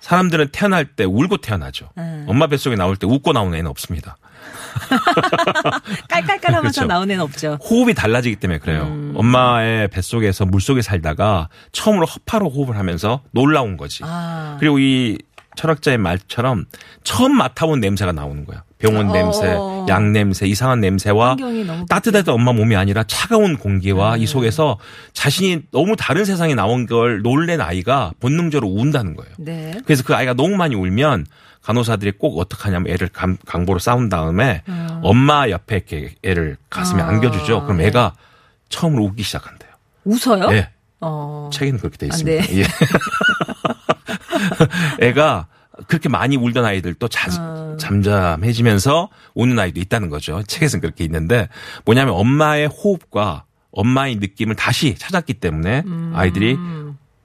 사람들은 0.00 0.48
태어날 0.52 0.84
때 0.84 1.04
울고 1.04 1.38
태어나죠. 1.38 1.90
음. 1.98 2.26
엄마 2.28 2.46
뱃속에 2.46 2.76
나올 2.76 2.96
때 2.96 3.06
웃고 3.06 3.32
나오는 3.32 3.56
애는 3.56 3.70
없습니다. 3.70 4.16
깔깔깔하면서 6.08 6.80
그렇죠. 6.80 6.86
나온 6.86 7.10
애는 7.10 7.22
없죠. 7.22 7.58
호흡이 7.62 7.94
달라지기 7.94 8.36
때문에 8.36 8.58
그래요. 8.58 8.82
음. 8.82 9.12
엄마의 9.16 9.88
뱃속에서 9.88 10.44
물속에 10.44 10.82
살다가 10.82 11.48
처음으로 11.72 12.06
허파로 12.06 12.50
호흡을 12.50 12.76
하면서 12.76 13.22
놀라운 13.30 13.76
거지. 13.76 14.02
아. 14.04 14.56
그리고 14.60 14.78
이 14.78 15.18
철학자의 15.56 15.98
말처럼 15.98 16.66
처음 17.02 17.36
맡아본 17.36 17.80
냄새가 17.80 18.12
나오는 18.12 18.44
거야. 18.44 18.62
병원 18.78 19.08
어. 19.08 19.12
냄새, 19.12 19.56
약 19.88 20.02
냄새, 20.10 20.46
이상한 20.46 20.80
냄새와 20.80 21.36
따뜻했던 21.88 22.34
엄마 22.34 22.52
몸이 22.52 22.76
아니라 22.76 23.04
차가운 23.04 23.56
공기와 23.56 24.16
이 24.18 24.26
속에서 24.26 24.78
자신이 25.14 25.62
너무 25.72 25.96
다른 25.96 26.24
세상에 26.24 26.54
나온 26.54 26.86
걸 26.86 27.22
놀란 27.22 27.60
아이가 27.60 28.12
본능적으로 28.20 28.70
운다는 28.70 29.16
거예요. 29.16 29.32
네. 29.38 29.74
그래서 29.84 30.04
그 30.04 30.14
아이가 30.14 30.34
너무 30.34 30.56
많이 30.56 30.74
울면 30.74 31.26
간호사들이 31.62 32.12
꼭 32.12 32.38
어떻게 32.38 32.62
하냐면 32.64 32.92
애를 32.92 33.08
강, 33.08 33.36
강보로 33.44 33.80
싸운 33.80 34.08
다음에 34.08 34.62
엄마 35.02 35.48
옆에 35.48 35.76
이렇게 35.76 36.14
애를 36.22 36.56
가슴에 36.70 37.02
아, 37.02 37.08
안겨주죠. 37.08 37.64
그럼 37.64 37.78
네. 37.78 37.86
애가 37.86 38.14
처음으로 38.68 39.04
웃기 39.04 39.22
시작한대요. 39.22 39.70
웃어요? 40.04 40.52
예. 40.52 40.70
어. 41.00 41.50
책에는 41.52 41.78
그렇게 41.80 41.96
돼 41.96 42.06
아, 42.06 42.08
있습니다. 42.14 42.46
네. 42.46 42.60
예. 42.60 42.64
애가 45.00 45.46
그렇게 45.88 46.08
많이 46.08 46.36
울던 46.36 46.64
아이들도 46.64 47.08
자, 47.08 47.28
어. 47.38 47.76
잠잠해지면서 47.78 49.08
우는 49.34 49.58
아이도 49.58 49.80
있다는 49.80 50.08
거죠. 50.08 50.42
책에서는 50.46 50.80
그렇게 50.80 51.04
있는데 51.04 51.48
뭐냐면 51.84 52.14
엄마의 52.14 52.68
호흡과 52.68 53.44
엄마의 53.72 54.16
느낌을 54.16 54.54
다시 54.56 54.94
찾았기 54.94 55.34
때문에 55.34 55.82
음. 55.86 56.12
아이들이 56.14 56.56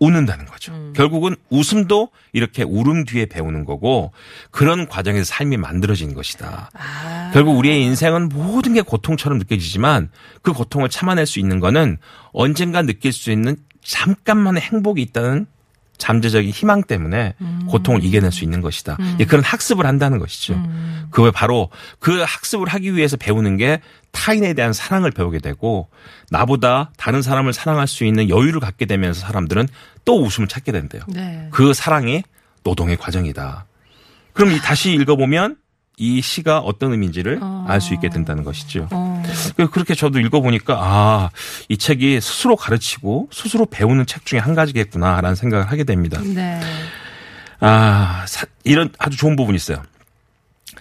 웃는다는 0.02 0.46
거죠. 0.46 0.74
결국은 0.94 1.36
웃음도 1.50 2.10
이렇게 2.34 2.64
울음 2.64 3.06
뒤에 3.06 3.28
배우는 3.28 3.66
거고 3.66 4.12
그런 4.50 4.88
과정에서 4.88 5.24
삶이 5.24 5.58
만들어지는 5.58 6.16
것이다. 6.16 6.72
아. 6.74 7.32
결국 7.34 7.58
우리의 7.58 7.84
인생은 7.84 8.30
모든 8.30 8.74
게 8.74 8.82
고통처럼 8.82 9.38
느껴지지만 9.38 10.10
그 10.42 10.54
고통을 10.54 10.90
참아낼 10.90 11.28
수 11.28 11.40
있는 11.40 11.60
거는 11.60 11.98
언젠가 12.34 12.82
느낄 12.82 13.14
수 13.14 13.32
있는 13.32 13.56
잠깐만의 13.84 14.64
행복이 14.64 15.02
있다는 15.04 15.46
잠재적인 16.02 16.50
희망 16.50 16.84
때문에 16.84 17.36
고통을 17.68 18.04
이겨낼 18.04 18.32
수 18.32 18.44
있는 18.44 18.60
것이다. 18.62 18.98
예, 19.20 19.26
그런 19.26 19.44
학습을 19.44 19.86
한다는 19.86 20.18
것이죠. 20.18 20.62
그걸 21.12 21.32
바로 21.32 21.70
그 22.00 22.24
학습을 22.26 22.68
하기 22.68 22.96
위해서 22.96 23.18
배우는 23.18 23.58
게 23.58 23.80
타인에 24.12 24.54
대한 24.54 24.74
사랑을 24.74 25.12
배우게 25.12 25.40
되고 25.40 25.90
나보다 26.32 26.92
다른 26.98 27.22
사람을 27.22 27.54
사랑할 27.54 27.88
수 27.88 28.04
있는 28.04 28.30
여유를 28.30 28.60
갖게 28.60 28.86
되면서 28.86 29.22
사람들은 29.22 29.68
또 30.04 30.24
웃음을 30.24 30.48
찾게 30.48 30.72
된대요. 30.72 31.04
네. 31.08 31.48
그 31.52 31.74
사랑이 31.74 32.24
노동의 32.64 32.98
과정이다. 32.98 33.66
그럼 34.34 34.52
이 34.54 34.60
다시 34.60 34.94
읽어보면 34.94 35.58
이 35.98 36.22
시가 36.22 36.60
어떤 36.60 36.92
의미인지를 36.94 37.40
알수 37.68 37.94
있게 37.94 38.10
된다는 38.10 38.44
것이죠. 38.44 38.88
어. 38.92 39.11
그- 39.56 39.70
그렇게 39.70 39.94
저도 39.96 40.20
읽어보니까 40.20 40.78
아, 40.80 41.30
이 41.70 41.78
책이 41.78 42.20
스스로 42.22 42.56
가르치고 42.56 43.30
스스로 43.32 43.66
배우는 43.66 44.06
책 44.06 44.26
중에 44.26 44.40
한 44.40 44.54
가지겠구나라는 44.56 45.36
생각을 45.36 45.70
하게 45.70 45.84
됩니다. 45.84 46.20
네. 46.24 46.60
아, 47.60 48.26
사- 48.28 48.48
이런 48.64 48.90
아주 48.98 49.18
좋은 49.18 49.36
부분이 49.36 49.56
있어요. 49.56 49.82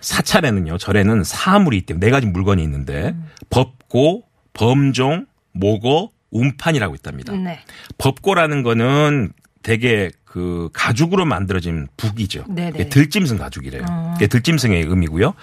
사찰에는요, 0.00 0.78
절에는 0.78 1.24
사물이 1.24 1.76
있대요. 1.78 1.98
네 1.98 2.10
가지 2.10 2.26
물건이 2.26 2.62
있는데 2.62 3.14
법고, 3.50 4.24
범종, 4.54 5.26
모고, 5.52 6.12
운판이라고 6.30 6.94
있답니다. 6.94 7.32
네. 7.32 7.60
법고라는 7.98 8.62
거는 8.62 9.32
되게 9.62 10.10
그 10.24 10.70
가죽으로 10.72 11.24
만들어진 11.24 11.88
북이죠. 11.96 12.44
네네. 12.48 12.70
그게 12.70 12.88
들짐승 12.88 13.36
가죽이래요. 13.36 13.84
어. 13.90 14.14
들짐승의 14.18 14.84
의미고요. 14.84 15.34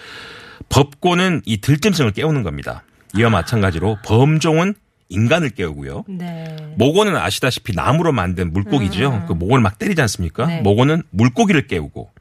법고는 0.70 1.42
이 1.46 1.58
들짐승을 1.60 2.12
깨우는 2.14 2.44
겁니다. 2.44 2.84
이와 3.18 3.30
마찬가지로 3.30 3.98
범종은 4.06 4.76
인간을 5.10 5.52
깨우고요. 5.52 6.04
네. 6.08 6.56
모고는 6.76 7.16
아시다시피 7.16 7.74
나무로 7.74 8.12
만든 8.12 8.52
물고기죠. 8.54 9.26
그 9.28 9.34
모고를 9.34 9.62
막 9.62 9.80
때리지 9.80 10.02
않습니까? 10.02 10.46
네. 10.46 10.62
모고는 10.62 11.04
물고기를 11.12 11.68
깨우고 11.68 12.12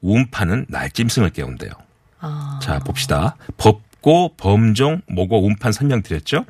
운판은 0.00 0.66
날짐승을 0.68 1.30
깨운대요. 1.30 1.70
아. 2.20 2.58
자, 2.62 2.78
봅시다. 2.80 3.36
법고, 3.58 4.34
범종, 4.36 5.02
모고, 5.06 5.44
운판 5.46 5.72
설명드렸죠? 5.72 6.44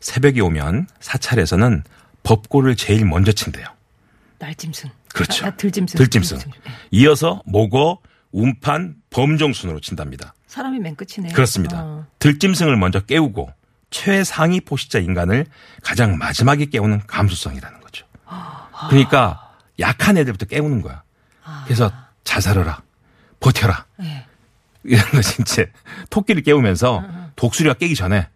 새벽이 0.00 0.40
오면 0.40 0.88
사찰에서는 1.00 1.84
법고를 2.22 2.76
제일 2.76 3.04
먼저 3.04 3.32
친대요. 3.32 3.66
날짐승. 4.38 4.90
그렇죠. 5.12 5.44
아, 5.44 5.48
아, 5.48 5.56
들짐승. 5.56 5.98
들짐승. 5.98 6.38
네. 6.38 6.50
이어서 6.90 7.42
모고, 7.44 8.00
운판, 8.32 8.96
범종 9.10 9.52
순으로 9.52 9.80
친답니다. 9.80 10.34
사람이 10.46 10.78
맨 10.78 10.96
끝이네요. 10.96 11.32
그렇습니다. 11.34 11.82
어. 11.82 12.06
들짐승을 12.18 12.76
먼저 12.76 13.00
깨우고 13.00 13.50
최상위 13.90 14.60
포식자 14.60 14.98
인간을 14.98 15.46
가장 15.82 16.16
마지막에 16.16 16.66
깨우는 16.66 17.02
감수성이라는 17.06 17.80
거죠. 17.80 18.06
그러니까 18.88 19.52
약한 19.78 20.16
애들부터 20.16 20.46
깨우는 20.46 20.80
거야. 20.82 21.02
그래서 21.64 21.90
잘 22.24 22.40
살아라. 22.40 22.82
버텨라. 23.40 23.86
네. 23.96 24.26
이런 24.84 25.04
거 25.10 25.20
진짜 25.22 25.64
토끼를 26.08 26.42
깨우면서 26.42 27.04
독수리가 27.36 27.74
깨기 27.74 27.94
전에 27.94 28.28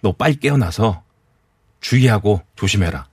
너 0.00 0.12
빨리 0.12 0.36
깨어나서 0.36 1.02
주의하고 1.80 2.42
조심해라. 2.56 3.06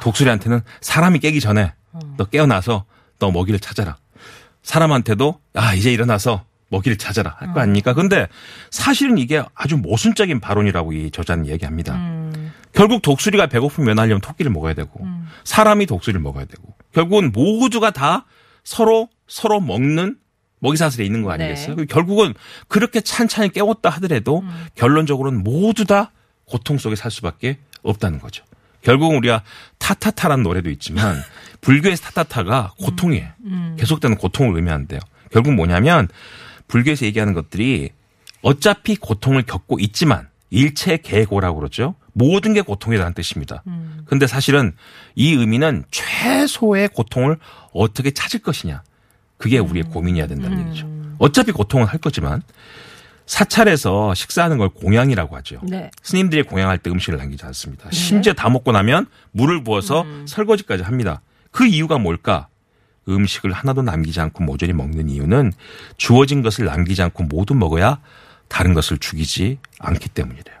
독수리한테는 0.00 0.62
사람이 0.80 1.18
깨기 1.18 1.40
전에 1.40 1.74
너 2.16 2.24
깨어나서 2.24 2.84
너 3.18 3.30
먹이를 3.30 3.60
찾아라. 3.60 3.98
사람한테도 4.72 5.40
아 5.54 5.74
이제 5.74 5.90
일어나서 5.90 6.44
먹이를 6.68 6.98
찾아라 6.98 7.34
할 7.38 7.54
거 7.54 7.60
아닙니까? 7.60 7.94
근데 7.94 8.28
사실은 8.70 9.16
이게 9.16 9.42
아주 9.54 9.78
모순적인 9.78 10.40
발언이라고 10.40 10.92
이 10.92 11.10
저자는 11.10 11.46
얘기합니다. 11.46 11.94
음. 11.94 12.52
결국 12.74 13.00
독수리가 13.00 13.46
배고픔 13.46 13.86
면하려면 13.86 14.20
토끼를 14.20 14.52
먹어야 14.52 14.74
되고 14.74 15.00
사람이 15.44 15.86
독수리를 15.86 16.20
먹어야 16.20 16.44
되고 16.44 16.74
결국은 16.92 17.32
모두가 17.32 17.90
다 17.92 18.26
서로 18.62 19.08
서로 19.26 19.58
먹는 19.60 20.18
먹이사슬에 20.60 21.02
있는 21.06 21.22
거 21.22 21.30
아니겠어요? 21.32 21.76
네. 21.76 21.84
결국은 21.86 22.34
그렇게 22.68 23.00
찬찬히 23.00 23.48
깨웠다 23.50 23.88
하더라도 23.88 24.42
결론적으로는 24.74 25.42
모두 25.42 25.86
다 25.86 26.12
고통 26.44 26.76
속에 26.76 26.94
살 26.94 27.10
수밖에 27.10 27.58
없다는 27.82 28.18
거죠. 28.18 28.44
결국은 28.82 29.16
우리가 29.16 29.42
타타타라는 29.78 30.42
노래도 30.42 30.70
있지만 30.70 31.16
불교에서 31.60 32.04
타타타가 32.04 32.72
고통이에요. 32.78 33.28
계속되는 33.78 34.16
고통을 34.16 34.56
의미한대요. 34.56 35.00
결국 35.30 35.54
뭐냐면 35.54 36.08
불교에서 36.68 37.06
얘기하는 37.06 37.34
것들이 37.34 37.90
어차피 38.42 38.96
고통을 38.96 39.42
겪고 39.42 39.78
있지만 39.80 40.28
일체 40.50 40.96
계고라고 40.96 41.58
그러죠. 41.58 41.94
모든 42.12 42.54
게 42.54 42.62
고통이라는 42.62 43.14
뜻입니다. 43.14 43.62
근데 44.06 44.26
사실은 44.26 44.72
이 45.14 45.32
의미는 45.32 45.84
최소의 45.90 46.88
고통을 46.88 47.36
어떻게 47.72 48.10
찾을 48.10 48.40
것이냐. 48.40 48.82
그게 49.36 49.58
우리의 49.58 49.84
고민이어야 49.84 50.26
된다는 50.26 50.66
얘기죠. 50.66 50.88
어차피 51.18 51.52
고통은 51.52 51.86
할 51.86 51.98
거지만 51.98 52.42
사찰에서 53.28 54.14
식사하는 54.14 54.56
걸 54.56 54.70
공양이라고 54.70 55.36
하죠. 55.36 55.60
네. 55.62 55.90
스님들이 56.02 56.42
공양할 56.42 56.78
때 56.78 56.90
음식을 56.90 57.18
남기지 57.18 57.44
않습니다. 57.44 57.88
심지어 57.92 58.32
다 58.32 58.48
먹고 58.48 58.72
나면 58.72 59.06
물을 59.32 59.62
부어서 59.62 60.02
음. 60.02 60.26
설거지까지 60.26 60.82
합니다. 60.82 61.20
그 61.50 61.66
이유가 61.66 61.98
뭘까? 61.98 62.48
음식을 63.06 63.52
하나도 63.52 63.82
남기지 63.82 64.20
않고 64.20 64.44
모조리 64.44 64.72
먹는 64.72 65.10
이유는 65.10 65.52
주어진 65.98 66.42
것을 66.42 66.64
남기지 66.64 67.02
않고 67.02 67.24
모두 67.24 67.54
먹어야 67.54 68.00
다른 68.48 68.72
것을 68.72 68.96
죽이지 68.96 69.58
않기 69.78 70.08
때문이래요. 70.08 70.56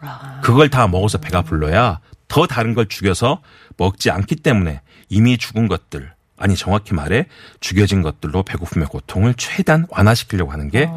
아. 0.00 0.40
그걸 0.42 0.70
다 0.70 0.86
먹어서 0.86 1.18
배가 1.18 1.42
불러야 1.42 1.98
더 2.28 2.46
다른 2.46 2.74
걸 2.74 2.86
죽여서 2.86 3.42
먹지 3.76 4.10
않기 4.10 4.36
때문에 4.36 4.80
이미 5.08 5.38
죽은 5.38 5.66
것들 5.66 6.12
아니 6.36 6.56
정확히 6.56 6.94
말해 6.94 7.26
죽여진 7.60 8.02
것들로 8.02 8.42
배고픔의 8.44 8.88
고통을 8.88 9.34
최대한 9.34 9.86
완화시키려고 9.90 10.52
하는 10.52 10.70
게 10.70 10.88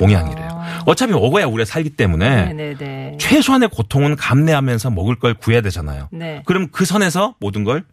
공양이래요. 0.00 0.48
어차피 0.86 1.12
먹어야 1.12 1.44
우리가 1.46 1.66
살기 1.66 1.90
때문에 1.90 2.52
네네네. 2.54 3.18
최소한의 3.20 3.68
고통은 3.68 4.16
감내하면서 4.16 4.90
먹을 4.90 5.14
걸 5.16 5.34
구해야 5.34 5.60
되잖아요. 5.60 6.08
네. 6.10 6.42
그럼 6.46 6.68
그 6.72 6.84
선에서 6.86 7.34
모든 7.38 7.64
걸 7.64 7.84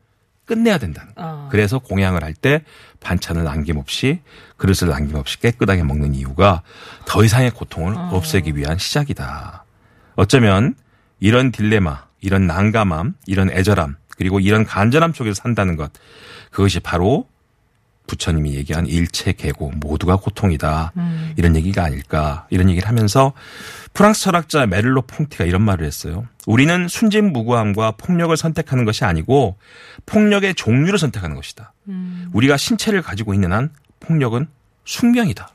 끝내야 0.45 0.77
된다는 0.77 1.13
거예요. 1.13 1.29
어. 1.29 1.47
그래서 1.51 1.79
공양을 1.79 2.23
할 2.23 2.33
때 2.33 2.61
반찬을 3.01 3.43
남김없이 3.43 4.21
그릇을 4.55 4.87
남김없이 4.89 5.39
깨끗하게 5.39 5.83
먹는 5.83 6.15
이유가 6.15 6.61
더 7.05 7.23
이상의 7.23 7.51
고통을 7.51 7.93
어. 7.95 8.09
없애기 8.13 8.55
위한 8.55 8.77
시작이다. 8.77 9.65
어쩌면 10.15 10.75
이런 11.19 11.51
딜레마, 11.51 12.05
이런 12.21 12.47
난감함, 12.47 13.15
이런 13.25 13.49
애절함, 13.51 13.97
그리고 14.17 14.39
이런 14.39 14.63
간절함 14.65 15.13
속에서 15.13 15.33
산다는 15.41 15.75
것, 15.75 15.91
그것이 16.51 16.79
바로 16.79 17.27
부처님이 18.07 18.55
얘기한 18.55 18.87
일체 18.87 19.33
계고 19.33 19.71
모두가 19.75 20.15
고통이다. 20.15 20.93
음. 20.97 21.33
이런 21.37 21.55
얘기가 21.55 21.83
아닐까. 21.83 22.47
이런 22.49 22.69
얘기를 22.69 22.87
하면서 22.87 23.33
프랑스 23.93 24.21
철학자 24.21 24.65
메를로 24.65 25.03
퐁티가 25.03 25.45
이런 25.45 25.61
말을 25.61 25.85
했어요. 25.85 26.25
우리는 26.45 26.87
순진무구함과 26.87 27.91
폭력을 27.91 28.35
선택하는 28.35 28.85
것이 28.85 29.05
아니고 29.05 29.57
폭력의 30.05 30.55
종류를 30.55 30.97
선택하는 30.97 31.35
것이다. 31.35 31.73
음. 31.89 32.29
우리가 32.33 32.57
신체를 32.57 33.01
가지고 33.01 33.33
있는 33.33 33.51
한 33.51 33.69
폭력은 33.99 34.47
숙명이다. 34.85 35.49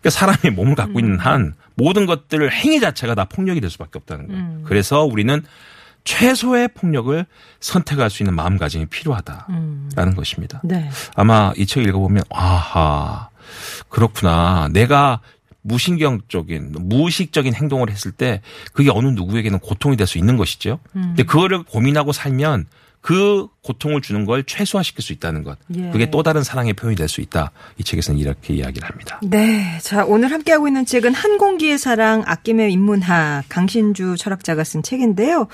그러니까 0.00 0.10
사람이 0.10 0.54
몸을 0.54 0.74
갖고 0.74 1.00
있는 1.00 1.18
한 1.18 1.54
모든 1.74 2.06
것들 2.06 2.52
행위 2.52 2.80
자체가 2.80 3.14
다 3.14 3.24
폭력이 3.24 3.60
될 3.60 3.70
수밖에 3.70 3.98
없다는 3.98 4.28
거예요. 4.28 4.60
그래서 4.64 5.04
우리는 5.04 5.42
최소의 6.08 6.68
폭력을 6.68 7.26
선택할 7.60 8.08
수 8.08 8.22
있는 8.22 8.34
마음가짐이 8.34 8.86
필요하다라는 8.86 10.14
것입니다. 10.16 10.60
네. 10.64 10.88
아마 11.14 11.52
이 11.58 11.66
책 11.66 11.84
읽어보면 11.84 12.22
아하 12.30 13.28
그렇구나 13.90 14.68
내가 14.72 15.20
무신경적인 15.60 16.72
무의식적인 16.78 17.54
행동을 17.54 17.90
했을 17.90 18.10
때 18.10 18.40
그게 18.72 18.90
어느 18.90 19.08
누구에게는 19.08 19.58
고통이 19.58 19.96
될 19.98 20.06
수 20.06 20.16
있는 20.16 20.38
것이죠. 20.38 20.78
근데 20.94 21.24
그거를 21.24 21.62
고민하고 21.64 22.12
살면 22.12 22.64
그 23.02 23.46
고통을 23.68 24.00
주는 24.00 24.24
걸 24.24 24.44
최소화시킬 24.44 25.02
수 25.04 25.12
있다는 25.12 25.44
것. 25.44 25.58
예. 25.76 25.90
그게 25.90 26.10
또 26.10 26.22
다른 26.22 26.42
사랑의 26.42 26.72
표현이 26.72 26.96
될 26.96 27.08
수 27.08 27.20
있다. 27.20 27.52
이 27.78 27.84
책에서는 27.84 28.20
이렇게 28.20 28.54
이야기를 28.54 28.86
합니다. 28.88 29.18
네. 29.22 29.78
자, 29.80 30.04
오늘 30.04 30.30
함께하고 30.30 30.68
있는 30.68 30.84
책은 30.84 31.14
한 31.14 31.38
공기의 31.38 31.78
사랑, 31.78 32.22
아낌의 32.26 32.70
인문학, 32.72 33.44
강신주 33.48 34.16
철학자가 34.18 34.62
쓴 34.64 34.82
책인데요. 34.82 35.48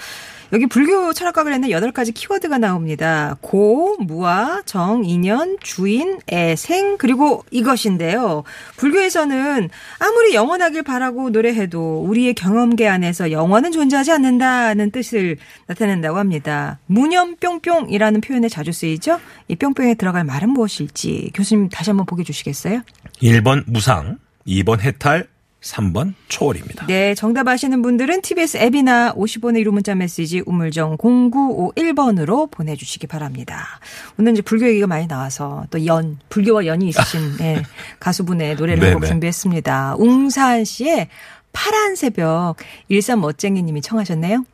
여기 0.53 0.67
불교 0.67 1.13
철학과 1.13 1.43
관련된 1.43 1.71
여덟 1.71 1.91
가지 1.91 2.13
키워드가 2.13 2.59
나옵니다. 2.59 3.37
고, 3.41 3.97
무아, 3.99 4.63
정, 4.67 5.05
인연, 5.05 5.57
주인, 5.61 6.19
애, 6.31 6.55
생, 6.55 6.97
그리고 6.99 7.45
이것인데요. 7.51 8.45
불교에서는 8.77 9.69
아무리 9.99 10.35
영원하길 10.35 10.83
바라고 10.83 11.31
노래해도 11.31 12.05
우리의 12.07 12.35
경험계 12.35 12.87
안에서 12.87 13.33
영원은 13.33 13.73
존재하지 13.73 14.13
않는다는 14.13 14.91
뜻을 14.93 15.39
나타낸다고 15.67 16.19
합니다. 16.19 16.79
무념 16.87 17.35
뿅뿅이라 17.37 18.04
는 18.11 18.21
표현에 18.21 18.49
자주 18.49 18.73
쓰이죠? 18.73 19.21
이 19.49 19.57
뿅뿅에 19.57 19.95
들어갈 19.95 20.25
말은 20.25 20.51
무엇일지 20.51 21.31
교수님 21.35 21.69
다시 21.69 21.91
한번 21.91 22.07
보게 22.07 22.23
주시겠어요? 22.23 22.83
1번 23.23 23.65
무상, 23.67 24.19
2번 24.47 24.81
해탈, 24.81 25.29
3번 25.65 26.15
초월입니다. 26.29 26.87
네, 26.87 27.15
정답 27.15 27.49
아시는 27.49 27.83
분들은 27.83 28.21
TBS 28.23 28.59
앱이나 28.59 29.15
50원의 29.15 29.61
유료 29.61 29.73
문자 29.73 29.95
메시지 29.95 30.43
우물정 30.45 30.99
0951번으로 30.99 32.51
보내주시기 32.51 33.07
바랍니다. 33.07 33.81
오늘 34.19 34.35
이제 34.35 34.43
불교 34.43 34.69
얘기가 34.69 34.87
많이 34.87 35.07
나와서 35.07 35.65
또 35.71 35.85
연, 35.87 36.19
불교와 36.29 36.67
연이 36.67 36.89
있으신 36.89 37.37
네, 37.39 37.63
가수분의 37.99 38.57
노래를 38.57 38.81
네네. 38.81 38.93
한곡 38.93 39.09
준비했습니다. 39.09 39.97
웅산 39.99 40.65
씨의 40.65 41.09
파란 41.53 41.97
새벽, 41.97 42.57
일산 42.89 43.21
멋쟁이님이 43.21 43.81
청하셨네요. 43.81 44.45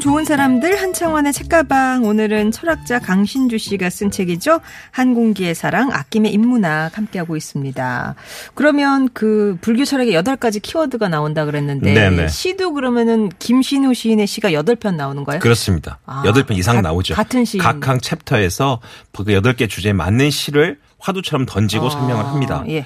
좋은 0.00 0.24
사람들 0.24 0.80
한창원의 0.80 1.32
책가방 1.32 2.04
오늘은 2.04 2.50
철학자 2.52 2.98
강신주 2.98 3.58
씨가 3.58 3.90
쓴 3.90 4.10
책이죠 4.10 4.60
한 4.90 5.14
공기의 5.14 5.54
사랑 5.54 5.92
아낌의 5.92 6.32
인문학 6.32 6.96
함께하고 6.96 7.36
있습니다. 7.36 8.14
그러면 8.54 9.08
그 9.12 9.58
불교 9.60 9.84
철학의 9.84 10.14
여덟 10.14 10.36
가지 10.36 10.58
키워드가 10.60 11.08
나온다 11.08 11.44
그랬는데 11.44 11.92
네네. 11.92 12.28
시도 12.28 12.72
그러면은 12.72 13.28
김신우 13.38 13.92
시인의 13.94 14.26
시가 14.26 14.52
여덟 14.52 14.74
편 14.74 14.96
나오는 14.96 15.22
거예요? 15.24 15.40
그렇습니다. 15.40 15.98
아, 16.06 16.22
여덟 16.24 16.44
편 16.44 16.56
이상 16.56 16.76
가- 16.76 16.82
나오죠. 16.82 17.14
같은 17.14 17.44
시인. 17.44 17.62
각항 17.62 18.00
챕터에서 18.00 18.80
그 19.12 19.32
여덟 19.32 19.54
개 19.54 19.66
주제에 19.66 19.92
맞는 19.92 20.30
시를 20.30 20.78
화두처럼 20.98 21.46
던지고 21.46 21.86
아, 21.86 21.90
설명을 21.90 22.24
합니다. 22.26 22.64
예. 22.68 22.84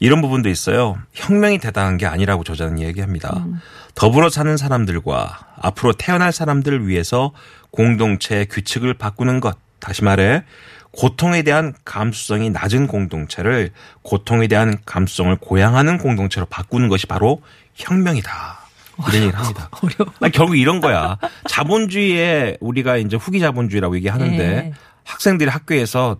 이런 0.00 0.20
부분도 0.22 0.48
있어요. 0.48 0.96
혁명이 1.12 1.58
대단한 1.58 1.96
게 1.96 2.06
아니라고 2.06 2.44
저자는 2.44 2.78
얘기합니다. 2.80 3.44
더불어 3.98 4.30
사는 4.30 4.56
사람들과 4.56 5.40
앞으로 5.60 5.92
태어날 5.92 6.30
사람들을 6.30 6.86
위해서 6.86 7.32
공동체의 7.72 8.46
규칙을 8.46 8.94
바꾸는 8.94 9.40
것. 9.40 9.56
다시 9.80 10.04
말해 10.04 10.44
고통에 10.92 11.42
대한 11.42 11.74
감수성이 11.84 12.50
낮은 12.50 12.86
공동체를 12.86 13.70
고통에 14.02 14.46
대한 14.46 14.78
감수성을 14.86 15.34
고양하는 15.40 15.98
공동체로 15.98 16.46
바꾸는 16.46 16.88
것이 16.88 17.06
바로 17.06 17.42
혁명이다. 17.74 18.30
이런 19.08 19.14
얘기를 19.22 19.36
합니다. 19.36 19.68
어려워. 19.82 20.12
아니, 20.20 20.30
결국 20.32 20.56
이런 20.56 20.80
거야. 20.80 21.18
자본주의에 21.48 22.56
우리가 22.60 22.98
이제 22.98 23.16
후기 23.16 23.40
자본주의라고 23.40 23.96
얘기하는데 23.96 24.44
예. 24.44 24.72
학생들이 25.04 25.50
학교에서 25.50 26.18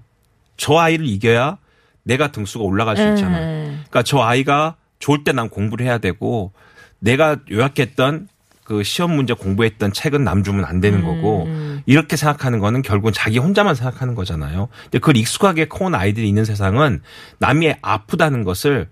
저 0.57 0.77
아이를 0.79 1.07
이겨야 1.07 1.59
내가 2.03 2.33
등수가 2.33 2.64
올라갈 2.64 2.97
수 2.97 3.09
있잖아. 3.09 3.38
음. 3.38 3.85
그러니까 3.88 4.03
저 4.03 4.19
아이가 4.21 4.75
좋을 4.99 5.23
때 5.23 5.33
난 5.33 5.49
공부를 5.49 5.87
해야 5.87 5.99
되고 5.99 6.53
내가 7.01 7.37
요약했던 7.51 8.29
그 8.65 8.83
시험 8.83 9.17
문제 9.17 9.33
공부했던 9.33 9.93
책은 9.93 10.25
남 10.25 10.43
주면 10.45 10.65
안 10.67 10.81
되는 10.81 11.03
거고 11.03 11.49
이렇게 11.87 12.17
생각하는 12.17 12.59
거는 12.59 12.83
결국은 12.83 13.13
자기 13.15 13.39
혼자만 13.39 13.75
생각하는 13.75 14.15
거잖아요. 14.15 14.69
근데 14.85 14.99
그걸 14.99 15.17
익숙하게 15.17 15.69
커온 15.69 15.95
아이들이 15.95 16.29
있는 16.29 16.45
세상은 16.45 17.01
남이 17.39 17.75
아프다는 17.81 18.45
것을 18.45 18.89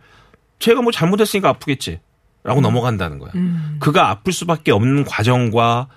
제가 0.58 0.80
뭐 0.80 0.92
잘못했으니까 0.92 1.48
아프겠지. 1.50 2.00
라고 2.42 2.60
넘어간다는 2.60 3.18
거야. 3.18 3.32
그가 3.80 4.08
아플 4.08 4.32
수밖에 4.32 4.70
없는 4.70 5.04
과정과 5.04 5.88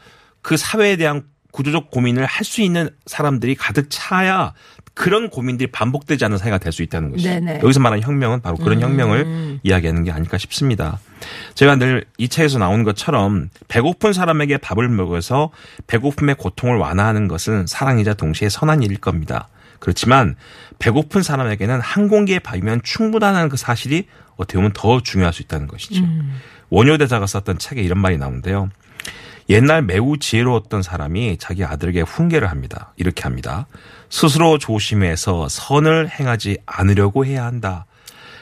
그 0.41 0.58
사회에 0.58 0.95
대한 0.95 1.22
구조적 1.52 1.91
고민을 1.91 2.26
할 2.26 2.43
수 2.43 2.62
있는 2.63 2.89
사람들이 3.06 3.54
가득 3.54 3.86
차야 3.89 4.54
그런 4.99 5.29
고민들이 5.29 5.71
반복되지 5.71 6.25
않는 6.25 6.38
사회가 6.38 6.57
될 6.57 6.73
수 6.73 6.83
있다는 6.83 7.12
것이죠. 7.12 7.29
네네. 7.29 7.62
여기서 7.63 7.79
말하는 7.79 8.03
혁명은 8.03 8.41
바로 8.41 8.57
그런 8.57 8.81
혁명을 8.81 9.59
이야기하는 9.63 10.03
게 10.03 10.12
아닐까 10.12 10.38
싶습니다. 10.38 10.99
제가 11.55 11.77
늘 11.77 12.03
이 12.17 12.27
책에서 12.27 12.59
나오는 12.59 12.83
것처럼 12.83 13.49
배고픈 13.69 14.12
사람에게 14.12 14.57
밥을 14.57 14.89
먹어서 14.89 15.51
배고픔의 15.88 16.35
고통을 16.35 16.75
완화하는 16.75 17.29
것은 17.29 17.65
사랑이자 17.65 18.15
동시에 18.15 18.49
선한 18.49 18.83
일일 18.83 18.97
겁니다. 18.97 19.47
그렇지만 19.79 20.35
배고픈 20.79 21.23
사람에게는 21.23 21.79
한 21.79 22.09
공기의 22.09 22.41
밥이면 22.41 22.81
충분하다는 22.83 23.47
그 23.47 23.55
사실이 23.55 24.05
어떻게 24.35 24.57
보면 24.57 24.71
더 24.73 25.01
중요할 25.01 25.31
수 25.31 25.41
있다는 25.41 25.67
것이죠. 25.67 26.03
원효 26.69 26.97
대사가 26.97 27.25
썼던 27.25 27.57
책에 27.57 27.81
이런 27.81 27.99
말이 27.99 28.17
나오는데요. 28.17 28.69
옛날 29.49 29.81
매우 29.81 30.17
지혜로웠던 30.17 30.83
사람이 30.83 31.38
자기 31.39 31.63
아들에게 31.63 32.01
훈계를 32.01 32.49
합니다. 32.49 32.93
이렇게 32.97 33.23
합니다. 33.23 33.65
스스로 34.10 34.58
조심해서 34.58 35.48
선을 35.50 36.10
행하지 36.10 36.58
않으려고 36.65 37.26
해야 37.26 37.45
한다. 37.45 37.86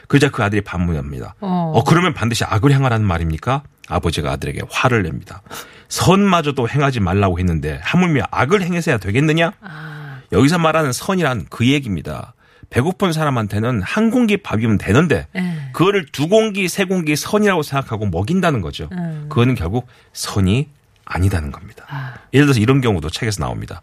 그러자 0.08 0.30
그 0.30 0.42
아들이 0.42 0.62
반문합니다. 0.62 1.34
어. 1.40 1.72
어, 1.74 1.84
그러면 1.84 2.14
반드시 2.14 2.44
악을 2.44 2.72
행하라는 2.72 3.06
말입니까? 3.06 3.62
아버지가 3.88 4.32
아들에게 4.32 4.62
화를 4.70 5.02
냅니다. 5.02 5.42
선마저도 5.88 6.68
행하지 6.68 7.00
말라고 7.00 7.38
했는데 7.38 7.80
하물며 7.82 8.24
악을 8.30 8.62
행해서야 8.62 8.98
되겠느냐? 8.98 9.52
아, 9.60 10.20
여기서 10.32 10.58
말하는 10.58 10.92
선이란 10.92 11.46
그 11.50 11.66
얘기입니다. 11.66 12.34
배고픈 12.70 13.12
사람한테는 13.12 13.82
한 13.82 14.10
공기 14.10 14.36
밥이면 14.36 14.76
되는데 14.76 15.26
예. 15.36 15.70
그거를 15.72 16.04
두 16.12 16.28
공기, 16.28 16.68
세 16.68 16.84
공기 16.84 17.16
선이라고 17.16 17.62
생각하고 17.62 18.06
먹인다는 18.06 18.60
거죠. 18.60 18.90
음. 18.92 19.26
그거는 19.30 19.54
결국 19.54 19.86
선이 20.12 20.68
아니다는 21.08 21.50
겁니다. 21.50 21.84
아. 21.88 22.14
예를 22.32 22.46
들어서 22.46 22.60
이런 22.60 22.80
경우도 22.80 23.10
책에서 23.10 23.42
나옵니다. 23.42 23.82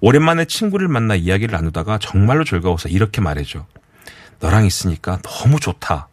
오랜만에 0.00 0.46
친구를 0.46 0.88
만나 0.88 1.14
이야기를 1.14 1.52
나누다가 1.52 1.98
정말로 1.98 2.44
즐거워서 2.44 2.88
이렇게 2.88 3.20
말해줘. 3.20 3.66
너랑 4.40 4.66
있으니까 4.66 5.20
너무 5.22 5.60
좋다. 5.60 6.08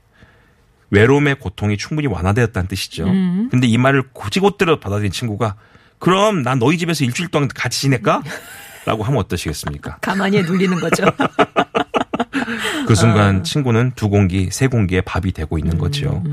외로움의 0.92 1.36
고통이 1.36 1.78
충분히 1.78 2.08
완화되었다는 2.08 2.68
뜻이죠. 2.68 3.06
음. 3.06 3.48
근데 3.52 3.68
이 3.68 3.78
말을 3.78 4.10
고지고대로 4.14 4.80
받아들인 4.80 5.12
친구가 5.12 5.56
그럼 6.00 6.44
난 6.44 6.60
너희 6.60 6.78
집에서 6.78 7.04
일주일 7.06 7.30
동안 7.30 7.48
같이 7.48 7.82
지낼까? 7.82 8.24
라고 8.86 9.04
하면 9.04 9.20
어떠시겠습니까? 9.20 9.98
가만히 10.02 10.42
눌리는 10.42 10.80
거죠. 10.80 11.04
그 12.88 12.94
아. 12.94 12.96
순간 12.96 13.44
친구는 13.44 13.92
두 13.96 14.10
공기, 14.10 14.50
세 14.52 14.68
공기의 14.68 15.02
밥이 15.04 15.32
되고 15.32 15.58
있는 15.58 15.74
음, 15.74 15.78
거죠. 15.78 16.24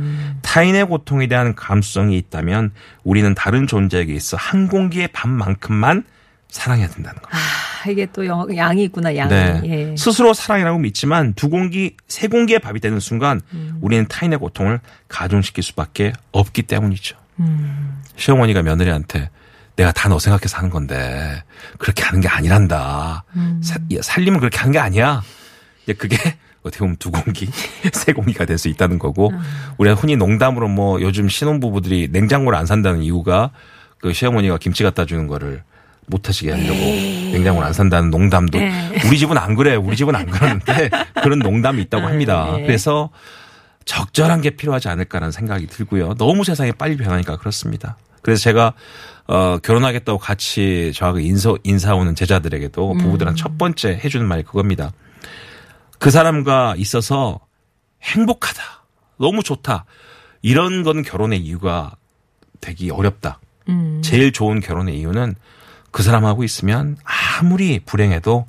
타인의 0.43 0.87
고통에 0.87 1.27
대한 1.27 1.55
감수성이 1.55 2.17
있다면 2.19 2.73
우리는 3.05 3.35
다른 3.35 3.67
존재에게 3.67 4.13
있어 4.15 4.37
한 4.37 4.69
공기의 4.69 5.09
밥만큼만 5.09 6.05
사랑해야 6.49 6.89
된다는 6.89 7.21
겁니다. 7.21 7.39
아, 7.85 7.91
이게 7.91 8.07
또 8.13 8.25
영, 8.25 8.47
양이 8.57 8.85
있구나, 8.85 9.15
양이. 9.17 9.29
네. 9.31 9.61
예. 9.65 9.95
스스로 9.97 10.33
사랑이라고 10.33 10.79
믿지만 10.79 11.35
두 11.35 11.49
공기, 11.51 11.97
세 12.09 12.29
공기의 12.29 12.61
밥이 12.61 12.81
되는 12.81 12.99
순간 13.01 13.41
음. 13.53 13.79
우리는 13.81 14.07
타인의 14.09 14.39
고통을 14.39 14.81
가중시킬 15.09 15.63
수밖에 15.65 16.13
없기 16.33 16.63
때문이죠. 16.63 17.17
음. 17.41 18.01
시어머니가 18.17 18.63
며느리한테 18.63 19.29
내가 19.75 19.93
다 19.93 20.09
너 20.09 20.19
생각해서 20.19 20.57
하는 20.57 20.71
건데 20.71 21.43
그렇게 21.79 22.03
하는 22.05 22.21
게 22.21 22.29
아니란다. 22.29 23.25
음. 23.35 23.61
사- 23.63 23.75
야, 23.95 23.99
살림은 24.03 24.39
그렇게 24.41 24.57
하는 24.59 24.73
게 24.73 24.79
아니야. 24.79 25.23
이제 25.87 25.93
그게 25.93 26.17
어떻게 26.63 26.81
보면 26.81 26.97
두 26.99 27.13
공기, 27.13 27.49
세 27.95 28.13
공기가 28.13 28.45
될 28.45 28.59
수 28.59 28.69
있다는 28.69 28.99
거고 28.99 29.31
음. 29.31 29.41
우리가 29.79 29.95
흔히 29.95 30.17
농담으로 30.17 30.67
뭐 30.67 31.01
요즘 31.01 31.29
신혼부부들이 31.29 32.09
냉장고를 32.11 32.59
안 32.59 32.67
산다는 32.67 33.03
이유가 33.03 33.51
그 33.99 34.13
시어머니가 34.13 34.59
김치 34.59 34.83
갖다 34.83 35.05
주는 35.07 35.27
거를 35.29 35.63
못 36.07 36.29
하시게 36.29 36.51
하려고 36.51 36.75
냉장고를 36.75 37.67
안 37.67 37.73
산다는 37.73 38.11
농담도 38.11 38.59
네. 38.59 38.93
우리 39.07 39.19
집은 39.19 39.39
안 39.39 39.55
그래요. 39.55 39.81
우리 39.81 39.97
집은 39.97 40.15
안 40.15 40.27
그러는데 40.27 40.91
그런 41.23 41.39
농담이 41.39 41.83
있다고 41.83 42.07
합니다. 42.07 42.53
네. 42.57 42.63
그래서 42.67 43.11
적절한 43.85 44.41
게 44.41 44.51
필요하지 44.51 44.89
않을까라는 44.89 45.31
생각이 45.33 45.67
들고요. 45.69 46.15
너무 46.15 46.45
세상이 46.45 46.73
빨리 46.73 46.97
변하니까 46.97 47.37
그렇습니다. 47.37 47.97
그래서 48.23 48.43
제가 48.43 48.73
어 49.29 49.59
결혼하겠다고 49.63 50.19
같이 50.19 50.93
저하고 50.95 51.21
인사 51.21 51.55
인사 51.65 51.95
오는 51.95 52.15
제자들에게도 52.15 52.95
부부들한 52.95 53.37
첫 53.37 53.57
번째 53.59 54.01
해주는 54.03 54.27
말이 54.27 54.43
그겁니다. 54.43 54.93
그 55.99 56.11
사람과 56.11 56.75
있어서 56.77 57.41
행복하다. 58.03 58.63
너무 59.19 59.43
좋다. 59.43 59.85
이런 60.43 60.83
건 60.83 61.03
결혼의 61.03 61.41
이유가 61.41 61.97
되기 62.61 62.91
어렵다. 62.91 63.41
음. 63.69 64.01
제일 64.05 64.33
좋은 64.33 64.61
결혼의 64.61 64.99
이유는 64.99 65.35
그 65.91 66.03
사람하고 66.03 66.45
있으면 66.45 66.97
아무리 67.39 67.81
불행해도 67.81 68.47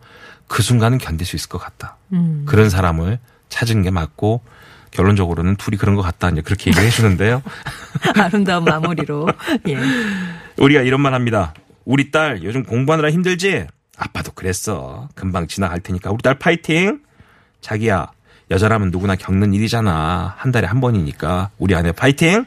그 0.47 0.61
순간은 0.61 0.97
견딜 0.97 1.25
수 1.25 1.35
있을 1.35 1.49
것 1.49 1.57
같다. 1.57 1.97
음. 2.13 2.43
그런 2.45 2.69
사람을 2.69 3.19
찾은 3.49 3.81
게 3.81 3.91
맞고 3.91 4.41
결론적으로는 4.91 5.55
둘이 5.57 5.77
그런 5.77 5.95
것 5.95 6.01
같다. 6.01 6.29
이제 6.29 6.41
그렇게 6.41 6.69
얘기를 6.69 6.87
해주는데요. 6.87 7.41
아름다운 8.15 8.63
마무리로. 8.63 9.27
예. 9.67 9.77
우리가 10.57 10.81
이런 10.81 11.01
말 11.01 11.13
합니다. 11.13 11.53
우리 11.85 12.11
딸 12.11 12.43
요즘 12.43 12.63
공부하느라 12.63 13.11
힘들지? 13.11 13.65
아빠도 13.97 14.31
그랬어. 14.31 15.09
금방 15.15 15.47
지나갈 15.47 15.79
테니까 15.79 16.11
우리 16.11 16.21
딸 16.21 16.37
파이팅! 16.37 17.01
자기야, 17.61 18.07
여자라면 18.51 18.91
누구나 18.91 19.15
겪는 19.15 19.53
일이잖아. 19.53 20.35
한 20.37 20.51
달에 20.51 20.67
한 20.67 20.79
번이니까. 20.81 21.49
우리 21.57 21.75
아내 21.75 21.91
파이팅! 21.91 22.45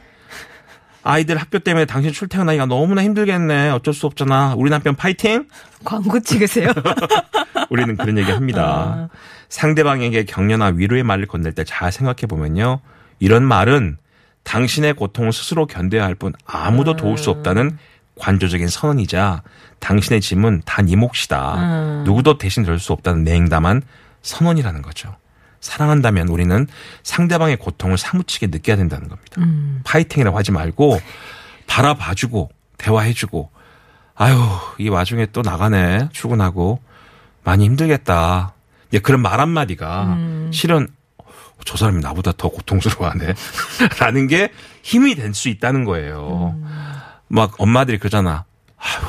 아이들 1.03 1.39
학교 1.39 1.59
때문에 1.59 1.87
당신 1.87 2.13
출퇴근하기가 2.13 2.67
너무나 2.67 3.03
힘들겠네. 3.03 3.71
어쩔 3.71 3.95
수 3.95 4.07
없잖아. 4.07 4.55
우리 4.57 4.71
남편 4.71 4.95
파이팅! 4.95 5.47
광고 5.85 6.21
찍으세요. 6.21 6.73
우리는 7.71 7.97
그런 7.97 8.19
얘기 8.19 8.31
합니다. 8.31 9.09
상대방에게 9.49 10.25
격려나 10.25 10.67
위로의 10.75 11.03
말을 11.03 11.27
건넬 11.27 11.53
때 11.53 11.65
잘 11.65 11.91
생각해 11.91 12.27
보면요. 12.29 12.81
이런 13.19 13.45
말은 13.45 13.97
당신의 14.43 14.95
고통을 14.95 15.33
스스로 15.33 15.67
견뎌야 15.67 16.05
할 16.05 16.15
뿐 16.15 16.33
아무도 16.47 16.97
도울 16.97 17.19
수 17.19 17.31
없다는 17.31 17.79
관조적인 18.19 18.69
선언이자 18.69 19.43
당신의 19.81 20.21
짐은 20.21 20.63
다네 20.67 20.97
몫이다. 20.97 21.55
음. 21.57 22.03
누구도 22.05 22.37
대신 22.39 22.63
들을 22.63 22.79
수 22.79 22.93
없다는 22.93 23.25
냉담한 23.25 23.83
선언이라는 24.23 24.83
거죠. 24.83 25.17
사랑한다면 25.61 26.29
우리는 26.29 26.67
상대방의 27.03 27.57
고통을 27.59 27.99
사무치게 27.99 28.47
느껴야 28.49 28.77
된다는 28.77 29.09
겁니다. 29.09 29.41
음. 29.41 29.81
파이팅이라고 29.85 30.37
하지 30.39 30.53
말고 30.53 30.99
바라봐주고 31.67 32.51
대화해주고 32.79 33.51
아유 34.15 34.37
이 34.79 34.89
와중에 34.89 35.27
또 35.33 35.43
나가네 35.43 36.09
출근하고 36.13 36.81
많이 37.45 37.65
힘들겠다. 37.67 38.55
이제 38.89 38.99
그런 38.99 39.21
말 39.21 39.41
한마디가 39.41 40.05
음. 40.05 40.51
실은 40.53 40.89
저 41.67 41.77
사람이 41.77 42.01
나보다 42.01 42.33
더 42.37 42.49
고통스러워하네. 42.49 43.35
라는 44.01 44.27
게 44.29 44.51
힘이 44.83 45.15
될 45.15 45.35
수 45.35 45.49
있다는 45.51 45.85
거예요. 45.85 46.55
음. 46.57 46.67
막 47.29 47.55
엄마들이 47.59 47.99
그러잖아. 47.99 48.45
아유 48.79 49.07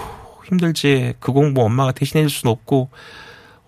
힘들지. 0.48 1.14
그 1.22 1.32
공부 1.32 1.64
엄마가 1.64 1.94
대신해 1.94 2.24
줄 2.24 2.30
수는 2.30 2.52
없고 2.52 2.90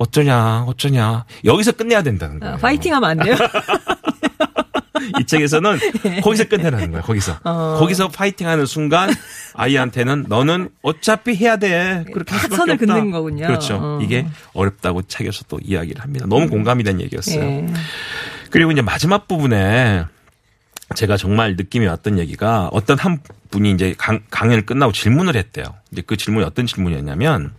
어쩌냐 0.04 0.66
어쩌냐. 0.68 1.26
여기서 1.46 1.72
끝내야 1.74 2.04
된다는 2.04 2.40
거예요. 2.40 2.56
아, 2.56 2.58
파이팅 2.58 2.94
하면 2.96 3.10
안 3.10 3.18
돼요? 3.18 3.36
이 5.20 5.26
책에서는 5.26 5.80
거기서 6.24 6.46
끝내라는 6.46 6.92
거야. 6.92 7.02
거기서. 7.02 7.40
어. 7.44 7.78
거기서 7.80 8.10
파이팅하는 8.10 8.66
순간 8.66 9.10
아이한테는 9.54 10.26
너는 10.28 10.70
어차피 10.82 11.36
해야 11.36 11.56
돼. 11.58 12.04
그렇게 12.14 12.32
할 12.32 12.42
수밖에 12.42 12.56
선을 12.58 12.74
없다. 12.76 12.86
긋는 12.86 13.12
거군요. 13.12 13.48
그렇죠. 13.48 13.80
어. 13.82 14.00
이게 14.02 14.26
어렵다고 14.54 15.04
책에서 15.04 15.46
또 15.48 15.60
이야기를 15.64 16.02
합니다. 16.02 16.26
너무 16.28 16.48
공감이 16.50 16.84
된 16.84 17.00
얘기였어요. 17.02 17.42
예. 17.42 17.68
그리고 18.50 18.72
이제 18.72 18.82
마지막 18.82 19.28
부분에 19.28 20.06
제가 20.96 21.18
정말 21.18 21.56
느낌이 21.56 21.86
왔던 21.86 22.20
얘기가 22.20 22.70
어떤 22.72 22.98
한 23.00 23.20
분이 23.52 23.72
이제 23.72 23.96
강, 23.98 24.20
강연을 24.30 24.66
끝나고 24.66 24.92
질문을 24.92 25.36
했대요. 25.36 25.66
이제 25.92 26.02
그 26.06 26.18
질문이 26.18 26.46
어떤 26.46 26.66
질문이었냐면 26.66 27.54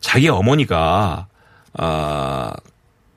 자기 0.00 0.28
어머니가 0.28 1.28
아 1.76 2.52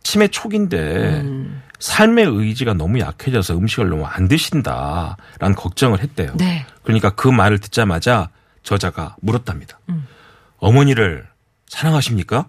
치매 0.03 0.27
초기인데 0.27 1.21
음. 1.21 1.61
삶의 1.79 2.25
의지가 2.25 2.73
너무 2.73 2.99
약해져서 2.99 3.55
음식을 3.57 3.89
너무 3.89 4.05
안 4.05 4.27
드신다라는 4.27 5.55
걱정을 5.55 6.01
했대요. 6.01 6.33
네. 6.35 6.65
그러니까 6.83 7.11
그 7.11 7.27
말을 7.27 7.59
듣자마자 7.59 8.29
저자가 8.63 9.15
물었답니다. 9.21 9.79
음. 9.89 10.07
어머니를 10.57 11.27
사랑하십니까? 11.67 12.47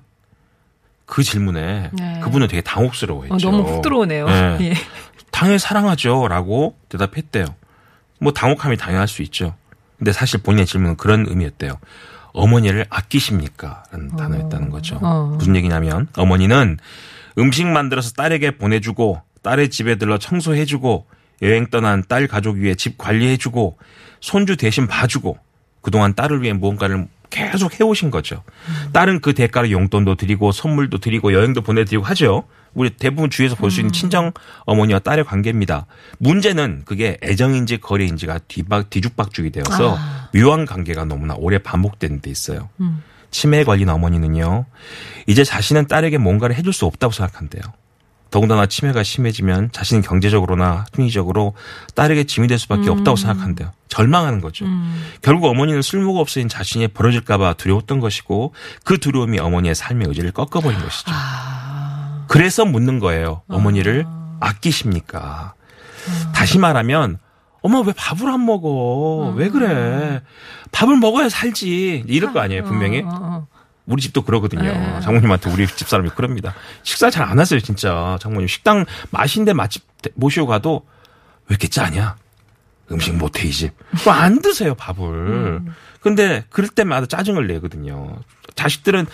그 1.05 1.23
질문에 1.23 1.91
네. 1.93 2.21
그분은 2.21 2.49
되게 2.49 2.63
당혹스러워했죠. 2.63 3.35
어, 3.35 3.51
너무 3.51 3.69
훅 3.69 3.83
들어오네요. 3.83 4.27
네. 4.27 4.59
예. 4.71 4.75
당연히 5.31 5.59
사랑하죠라고 5.59 6.77
대답했대요. 6.89 7.47
뭐 8.21 8.33
당혹함이 8.33 8.77
당연할 8.77 9.09
수 9.09 9.23
있죠. 9.23 9.55
근데 9.99 10.13
사실 10.13 10.41
본인의 10.43 10.67
질문은 10.67 10.97
그런 10.97 11.27
의미였대요. 11.29 11.79
어머니를 12.39 12.87
아끼십니까? 12.89 13.85
라는 13.91 14.09
단어였다는 14.17 14.71
거죠. 14.71 14.99
어. 15.03 15.35
무슨 15.37 15.57
얘기냐면 15.57 16.09
어머니는 16.17 16.79
음식 17.39 17.67
만들어서 17.67 18.13
딸에게 18.13 18.53
보내주고 18.53 19.21
딸의 19.43 19.71
집에 19.71 19.97
들러 19.97 20.19
청소해주고 20.19 21.07
여행 21.43 21.67
떠난 21.67 22.05
딸 22.09 22.27
가족 22.27 22.57
위해 22.57 22.75
집 22.75 22.99
관리해주고 22.99 23.79
손주 24.21 24.57
대신 24.57 24.87
봐주고 24.87 25.39
그동안 25.83 26.15
딸을 26.15 26.43
위해 26.43 26.53
무언가를 26.53 27.07
계속 27.31 27.79
해오신 27.79 28.11
거죠. 28.11 28.43
딸은 28.93 29.21
그 29.21 29.35
대가로 29.35 29.71
용돈도 29.71 30.15
드리고 30.15 30.51
선물도 30.51 30.99
드리고 30.99 31.33
여행도 31.33 31.61
보내드리고 31.61 32.05
하죠. 32.05 32.45
우리 32.75 32.91
대부분 32.91 33.31
주위에서 33.31 33.55
볼 33.57 33.71
수 33.71 33.81
있는 33.81 33.93
친정 33.93 34.33
어머니와 34.65 35.01
딸의 35.01 35.25
관계입니다. 35.25 35.87
문제는 36.19 36.83
그게 36.85 37.19
애정인지 37.23 37.79
거래인지가 37.79 38.39
뒤박 38.49 38.91
뒤죽박죽이 38.91 39.51
되어서 39.51 39.97
아. 39.99 40.31
묘한 40.35 40.65
관계가 40.67 41.05
너무나 41.05 41.35
오래 41.37 41.59
반복되는 41.59 42.21
데 42.21 42.31
있어요. 42.31 42.69
음. 42.81 43.03
치매에 43.31 43.65
걸린 43.65 43.89
어머니는요. 43.91 44.65
이제 45.27 45.45
자신은 45.45 45.87
딸에게 45.87 46.17
뭔가를 46.19 46.57
해줄 46.57 46.73
수 46.73 46.87
없다고 46.87 47.13
생각한대요. 47.13 47.63
더군다나 48.31 48.67
치매가 48.67 49.03
심해지면 49.03 49.71
자신은 49.73 50.03
경제적으로나 50.03 50.85
심리적으로 50.95 51.55
딸에게 51.95 52.25
짐이 52.25 52.47
될 52.47 52.59
수밖에 52.59 52.91
없다고 52.91 53.17
생각한대요. 53.17 53.73
절망하는 53.89 54.41
거죠. 54.43 54.67
결국 55.23 55.47
어머니는 55.47 55.81
쓸모가 55.81 56.21
없어진 56.21 56.47
자신이 56.49 56.89
벌어질까봐 56.89 57.55
두려웠던 57.55 58.01
것이고 58.01 58.53
그 58.85 58.99
두려움이 58.99 59.39
어머니의 59.39 59.75
삶의 59.75 60.09
의지를 60.09 60.33
꺾어버린 60.33 60.79
것이죠. 60.79 61.11
그래서 62.29 62.65
묻는 62.65 62.99
거예요. 63.01 63.43
어머니를 63.49 64.07
아 64.41 64.53
끼십니까? 64.61 65.55
다시 66.35 66.59
말하면 66.59 67.19
엄마 67.63 67.81
왜 67.81 67.93
밥을 67.97 68.29
안 68.31 68.45
먹어? 68.47 69.33
왜 69.37 69.49
그래? 69.49 70.23
밥을 70.73 70.97
먹어야 70.97 71.29
살지. 71.29 72.05
이럴 72.07 72.33
거 72.33 72.41
아니에요, 72.41 72.65
분명히. 72.65 73.01
어, 73.03 73.09
어. 73.11 73.47
우리 73.87 74.03
집도 74.03 74.23
그러거든요. 74.23 74.63
네. 74.63 75.01
장모님한테 75.03 75.51
우리 75.51 75.67
집 75.67 75.89
사람이 75.89 76.11
그럽니다. 76.11 76.55
식사 76.83 77.11
잘 77.11 77.25
안 77.25 77.39
하세요, 77.39 77.59
진짜. 77.61 78.17
장모님. 78.21 78.47
식당 78.47 78.85
맛있는데 79.11 79.55
맛집 79.55 79.83
모시고 80.15 80.47
가도 80.47 80.87
왜 81.49 81.55
이렇게 81.55 81.69
짜냐? 81.69 82.17
음식 82.93 83.15
못해, 83.17 83.47
이 83.49 83.51
집. 83.51 83.73
안 84.07 84.41
드세요, 84.41 84.75
밥을. 84.75 85.63
근데 86.01 86.45
그럴 86.51 86.69
때마다 86.69 87.07
짜증을 87.07 87.47
내거든요. 87.49 88.17
자식들은 88.55 89.07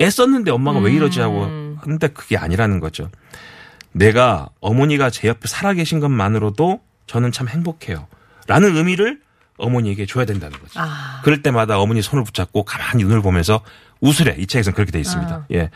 애썼는데 0.00 0.50
엄마가 0.50 0.80
왜 0.80 0.92
이러지 0.92 1.20
하고 1.20 1.46
하는데 1.86 2.08
그게 2.08 2.36
아니라는 2.36 2.80
거죠. 2.80 3.10
내가 3.92 4.48
어머니가 4.60 5.10
제 5.10 5.28
옆에 5.28 5.48
살아계신 5.48 6.00
것만으로도 6.00 6.80
저는 7.06 7.32
참 7.32 7.48
행복해요. 7.48 8.06
라는 8.46 8.76
의미를 8.76 9.20
어머니에게 9.56 10.04
줘야 10.06 10.24
된다는 10.26 10.58
거죠. 10.58 10.80
아. 10.80 11.20
그럴 11.24 11.42
때마다 11.42 11.78
어머니 11.78 12.02
손을 12.02 12.24
붙잡고 12.24 12.64
가만히 12.64 13.04
눈을 13.04 13.22
보면서 13.22 13.62
웃으래. 14.00 14.36
이 14.38 14.46
책에서는 14.46 14.74
그렇게 14.74 14.92
돼 14.92 15.00
있습니다. 15.00 15.34
아. 15.34 15.44
예. 15.52 15.70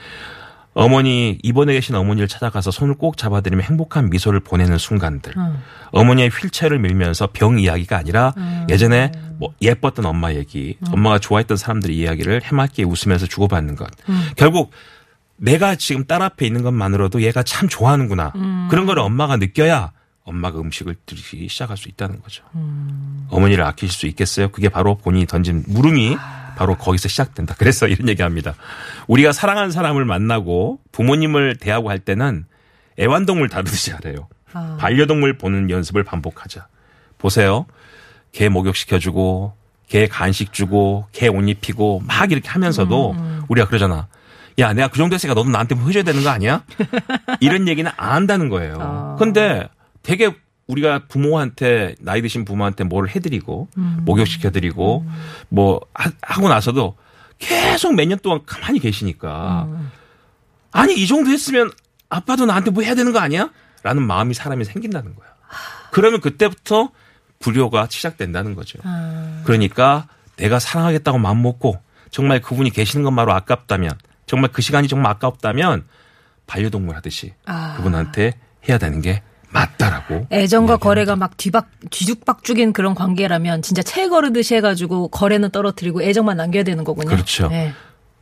어머니, 0.73 1.39
입원해 1.43 1.73
계신 1.73 1.97
어머니를 1.97 2.29
찾아가서 2.29 2.71
손을 2.71 2.95
꼭 2.95 3.17
잡아드리며 3.17 3.63
행복한 3.63 4.09
미소를 4.09 4.41
보내는 4.41 4.79
순간들. 4.79 5.33
음. 5.37 5.63
어머니의 5.91 6.29
휠체어를 6.29 6.79
밀면서 6.79 7.31
병 7.33 7.59
이야기가 7.59 7.97
아니라 7.97 8.35
예전에 8.69 9.11
뭐 9.39 9.53
예뻤던 9.61 10.07
엄마 10.07 10.33
얘기, 10.33 10.77
엄마가 10.93 11.19
좋아했던 11.19 11.57
사람들의 11.57 11.97
이야기를 11.97 12.43
해맑게 12.45 12.85
웃으면서 12.85 13.27
주고받는 13.27 13.75
것. 13.75 13.89
결국 14.37 14.71
내가 15.41 15.75
지금 15.75 16.05
딸 16.05 16.23
앞에 16.23 16.47
있는 16.47 16.63
것만으로도 16.63 17.23
얘가 17.23 17.43
참 17.43 17.69
좋아하는구나. 17.69 18.33
그런 18.71 18.87
걸 18.87 18.99
엄마가 18.99 19.37
느껴야 19.37 19.93
엄마가 20.25 20.61
음식을 20.61 20.97
드시기 21.07 21.49
시작할 21.49 21.77
수 21.77 21.89
있다는 21.89 22.21
거죠. 22.21 22.45
어머니를 23.31 23.65
아끼실 23.65 23.91
수 23.91 24.07
있겠어요? 24.07 24.49
그게 24.51 24.69
바로 24.69 24.97
본인이 24.99 25.27
던진 25.27 25.65
물음이 25.67 26.17
바로 26.57 26.77
거기서 26.77 27.09
시작된다. 27.09 27.55
그래서 27.59 27.89
이런 27.89 28.09
얘기합니다. 28.09 28.55
우리가 29.09 29.33
사랑하는 29.33 29.71
사람을 29.71 30.05
만나고 30.05 30.79
부모님을 30.93 31.57
대하고 31.57 31.89
할 31.91 31.99
때는 31.99 32.45
애완동물 32.99 33.49
다루듯이 33.49 33.93
하래요. 33.93 34.29
반려동물 34.79 35.39
보는 35.39 35.71
연습을 35.71 36.05
반복하자. 36.05 36.67
보세요. 37.19 37.67
개 38.33 38.49
목욕시켜주고, 38.49 39.55
개 39.89 40.07
간식 40.07 40.53
주고, 40.53 41.07
개 41.13 41.29
옷 41.29 41.49
입히고, 41.49 42.03
막 42.07 42.31
이렇게 42.31 42.49
하면서도 42.49 43.17
우리가 43.49 43.67
그러잖아. 43.69 44.09
야, 44.61 44.73
내가 44.73 44.89
그 44.89 44.99
정도 44.99 45.15
했으니까 45.15 45.35
너도 45.35 45.51
나한테 45.51 45.75
뭐 45.75 45.87
해줘야 45.87 46.03
되는 46.03 46.23
거 46.23 46.29
아니야? 46.31 46.65
이런 47.41 47.67
얘기는 47.69 47.91
안 47.97 48.13
한다는 48.13 48.49
거예요. 48.49 48.77
근데 49.19 49.69
되게 50.03 50.35
우리가 50.67 51.03
부모한테, 51.09 51.97
나이 52.01 52.23
드신 52.23 52.45
부모한테 52.45 52.85
뭘 52.85 53.09
해드리고, 53.09 53.69
목욕시켜드리고, 54.05 55.05
뭐, 55.49 55.81
하- 55.95 56.13
하고 56.23 56.49
나서도 56.49 56.97
계속 57.39 57.95
몇 57.95 58.07
년 58.07 58.19
동안 58.21 58.41
가만히 58.47 58.79
계시니까, 58.79 59.67
아니, 60.73 60.95
이 60.95 61.07
정도 61.09 61.31
했으면 61.31 61.71
아빠도 62.09 62.47
나한테 62.47 62.71
뭐 62.71 62.83
해야 62.85 62.95
되는 62.95 63.13
거 63.13 63.19
아니야? 63.19 63.51
라는 63.83 64.03
마음이 64.07 64.35
사람이 64.35 64.65
생긴다는 64.65 65.15
거야. 65.17 65.29
그러면 65.91 66.21
그때부터 66.21 66.91
불효가 67.41 67.89
시작된다는 67.91 68.55
거죠. 68.55 68.79
그러니까 69.45 70.07
내가 70.37 70.59
사랑하겠다고 70.61 71.19
마음 71.19 71.43
먹고 71.43 71.81
정말 72.11 72.41
그분이 72.41 72.71
계시는 72.71 73.03
것만으로 73.05 73.33
아깝다면 73.35 73.91
정말 74.31 74.53
그 74.53 74.63
시간이 74.63 74.87
정말 74.87 75.11
아깝다면 75.11 75.83
반려동물 76.47 76.95
하듯이 76.95 77.33
아. 77.47 77.75
그분한테 77.77 78.35
해야 78.69 78.79
되는 78.79 79.01
게 79.01 79.23
맞다라고. 79.49 80.29
애정과. 80.31 80.77
거래가 80.77 81.17
막 81.17 81.37
뒤박 81.37 81.69
뒤죽박죽인 81.91 82.73
그런 82.73 82.95
관계라면 82.95 83.63
진짜 83.63 83.83
채 83.83 84.07
거르듯이 84.09 84.55
해가지고 84.55 85.09
거래는 85.09 85.51
떨어뜨리고 85.51 86.05
애정만 86.05 86.37
남겨야 86.37 86.63
되는 86.63 86.85
거군요. 86.85 87.09
그렇죠. 87.09 87.49
네. 87.49 87.73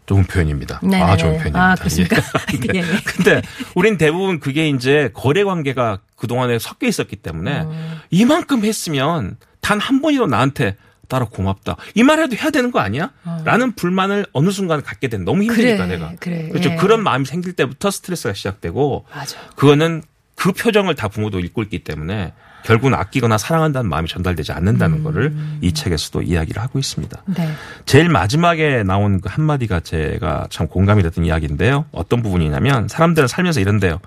좋은 0.07 0.25
표현입니다. 0.25 0.81
네네네. 0.83 1.03
아, 1.03 1.16
좋은 1.18 1.33
표현입니다. 1.33 1.62
아, 1.62 1.75
그렇습니까? 1.75 2.16
예. 2.16 2.59
예, 2.75 2.79
예. 2.79 2.83
근데 3.05 3.42
우린 3.75 3.99
대부분 3.99 4.40
그게 4.40 4.71
이제 4.71 5.11
거래 5.12 5.44
관계가 5.44 5.99
그동안에 6.16 6.59
섞여 6.59 6.87
있었기 6.87 7.16
때문에 7.16 7.61
음. 7.64 8.01
이만큼 8.11 8.64
했으면 8.64 9.37
단 9.61 9.79
한 9.79 10.01
번이라도 10.01 10.31
나한테 10.31 10.77
따라 11.09 11.27
고맙다. 11.27 11.77
이 11.94 12.03
말해도 12.03 12.37
해야 12.37 12.51
되는 12.51 12.71
거 12.71 12.81
아니야? 12.81 13.11
라는 13.44 13.73
불만을 13.73 14.27
어느 14.33 14.51
순간 14.51 14.83
갖게 14.83 15.09
된 15.09 15.25
너무 15.25 15.42
힘드니까 15.42 15.87
그래, 15.87 15.97
내가. 15.97 16.12
그래, 16.21 16.49
그렇죠. 16.49 16.71
예. 16.71 16.77
그런 16.77 17.03
마음이 17.03 17.25
생길 17.25 17.55
때부터 17.55 17.90
스트레스가 17.90 18.35
시작되고 18.35 19.07
맞아. 19.12 19.38
그거는 19.57 20.03
그 20.35 20.53
표정을 20.53 20.94
다 20.94 21.09
부모도 21.09 21.40
읽고 21.40 21.62
있기 21.64 21.81
때문에 21.81 22.33
결국은 22.64 22.94
아끼거나 22.94 23.38
사랑한다는 23.38 23.88
마음이 23.88 24.09
전달되지 24.09 24.53
않는다는 24.53 25.03
거를 25.03 25.35
이 25.61 25.73
책에서도 25.73 26.23
이야기를 26.23 26.61
하고 26.61 26.79
있습니다. 26.79 27.23
네. 27.27 27.49
제일 27.87 28.09
마지막에 28.09 28.83
나온 28.83 29.21
그 29.21 29.29
한마디가 29.31 29.81
제가 29.81 30.49
참 30.51 30.68
공감이 30.68 31.03
됐던 31.03 31.25
이야기인데요. 31.25 31.87
어떤 31.92 32.23
부분이냐면 32.23 32.88
사람들은 32.88 33.29
살면서 33.29 33.61
이런데요. 33.61 34.01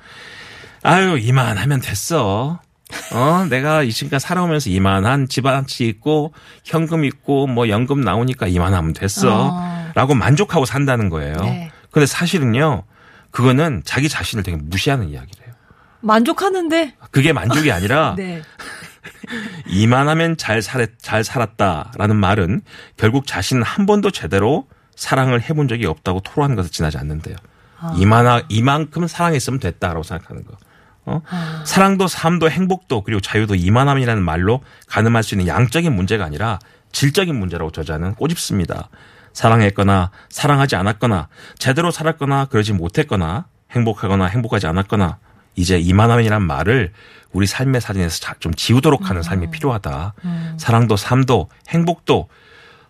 아유, 0.84 1.18
이만하면 1.18 1.82
됐어. 1.82 2.60
어, 3.14 3.46
내가 3.50 3.84
이 3.84 3.92
지금까지 3.92 4.26
살아오면서 4.26 4.70
이만한 4.70 5.28
집한채 5.28 5.86
있고 5.86 6.34
현금 6.64 7.06
있고 7.06 7.48
뭐 7.48 7.70
연금 7.70 8.02
나오니까 8.02 8.48
이만하면 8.48 8.94
됐어. 8.94 9.50
어. 9.52 9.92
라고 9.96 10.14
만족하고 10.16 10.66
산다는 10.66 11.10
거예요. 11.10 11.36
네. 11.38 11.72
근데 11.92 12.06
사실은요. 12.06 12.84
그거는 13.32 13.82
자기 13.86 14.10
자신을 14.10 14.44
되게 14.44 14.58
무시하는 14.58 15.10
이야기래요. 15.10 15.52
만족하는데. 16.02 16.96
그게 17.12 17.34
만족이 17.34 17.72
아니라 17.72 18.16
네. 18.18 18.42
이만하면 19.68 20.38
잘 20.38 20.62
살, 20.62 20.88
잘 20.98 21.24
살았다라는 21.24 22.16
말은 22.16 22.62
결국 22.98 23.26
자신은 23.26 23.64
한 23.64 23.86
번도 23.86 24.12
제대로 24.12 24.68
사랑을 24.96 25.42
해본 25.42 25.68
적이 25.68 25.86
없다고 25.88 26.20
토로하는 26.22 26.56
것을 26.56 26.72
지나지 26.72 26.98
않는데요. 26.98 27.36
이만하, 27.96 28.44
이만큼 28.50 29.08
사랑했으면 29.08 29.60
됐다라고 29.60 30.04
생각하는 30.04 30.44
거. 30.46 30.56
어? 31.12 31.22
사랑도 31.66 32.08
삶도 32.08 32.50
행복도 32.50 33.02
그리고 33.04 33.20
자유도 33.22 33.56
이만함이라는 33.56 34.24
말로 34.24 34.62
가늠할 34.88 35.24
수 35.24 35.36
있는 35.36 35.48
양적인 35.48 35.94
문제가 35.94 36.26
아니라 36.26 36.60
질적인 36.92 37.36
문제라고 37.38 37.72
저자는 37.72 38.16
꼬집습니다. 38.16 38.90
사랑했거나 39.34 40.12
사랑하지 40.30 40.76
않았거나 40.76 41.28
제대로 41.58 41.92
살았거나 41.92 42.46
그러지 42.46 42.74
못했거나 42.74 43.46
행복하거나 43.72 44.26
행복하지 44.26 44.68
않았거나 44.68 45.18
이제 45.56 45.80
이만함이라는 45.80 46.46
말을 46.46 46.92
우리 47.32 47.48
삶의 47.48 47.80
사진에서 47.82 48.20
자- 48.20 48.36
좀 48.40 48.54
지우도록 48.54 49.10
하는 49.10 49.22
삶이 49.24 49.52
필요하다. 49.52 50.14
사랑도 50.58 50.98
삶도 50.98 51.50
행복도 51.70 52.28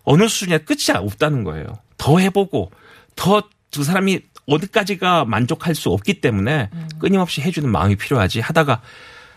어느 0.04 0.26
수준에 0.26 0.58
끝이 0.58 0.86
없다는 0.96 1.44
거예요. 1.44 1.66
더 1.96 2.18
해보고 2.18 2.70
더 3.16 3.42
두 3.72 3.84
사람이 3.84 4.20
어디까지가 4.46 5.24
만족할 5.24 5.74
수 5.74 5.90
없기 5.90 6.20
때문에 6.20 6.70
끊임없이 6.98 7.40
해주는 7.40 7.68
마음이 7.70 7.96
필요하지 7.96 8.40
하다가 8.40 8.80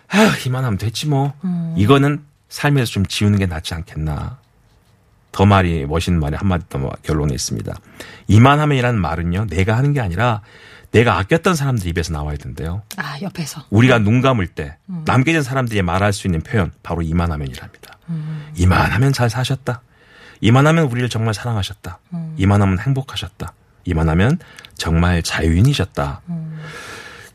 아휴 0.08 0.48
이만하면 0.48 0.78
됐지 0.78 1.08
뭐 1.08 1.34
이거는 1.76 2.24
삶에서 2.50 2.92
좀 2.92 3.06
지우는 3.06 3.40
게 3.40 3.46
낫지 3.46 3.74
않겠나. 3.74 4.40
더 5.32 5.46
말이 5.46 5.86
멋있는 5.86 6.20
말이 6.20 6.36
한마디 6.38 6.66
더 6.70 6.90
결론에 7.04 7.34
있습니다. 7.34 7.74
이만함이라는 8.28 9.00
말은요 9.00 9.48
내가 9.48 9.76
하는 9.78 9.92
게 9.94 10.00
아니라 10.00 10.42
내가 10.92 11.18
아꼈던 11.18 11.56
사람들 11.56 11.88
입에서 11.88 12.14
나와야 12.14 12.38
된대요. 12.38 12.84
아, 12.96 13.18
옆에서. 13.22 13.66
우리가 13.70 14.00
눈 14.00 14.22
감을 14.22 14.48
때 14.48 14.78
남겨진 14.86 15.42
사람들이 15.42 15.82
말할 15.82 16.14
수 16.14 16.28
있는 16.28 16.42
표현 16.42 16.72
바로 16.84 17.02
이만하면이랍니다. 17.02 17.98
이만하면 18.56 19.12
잘 19.12 19.30
사셨다. 19.30 19.82
이만하면 20.40 20.86
우리를 20.86 21.10
정말 21.10 21.34
사랑하셨다. 21.34 22.00
이만하면 22.38 22.80
행복하셨다. 22.80 23.54
이만하면 23.86 24.40
정말 24.76 25.24
자유인이셨다. 25.24 26.22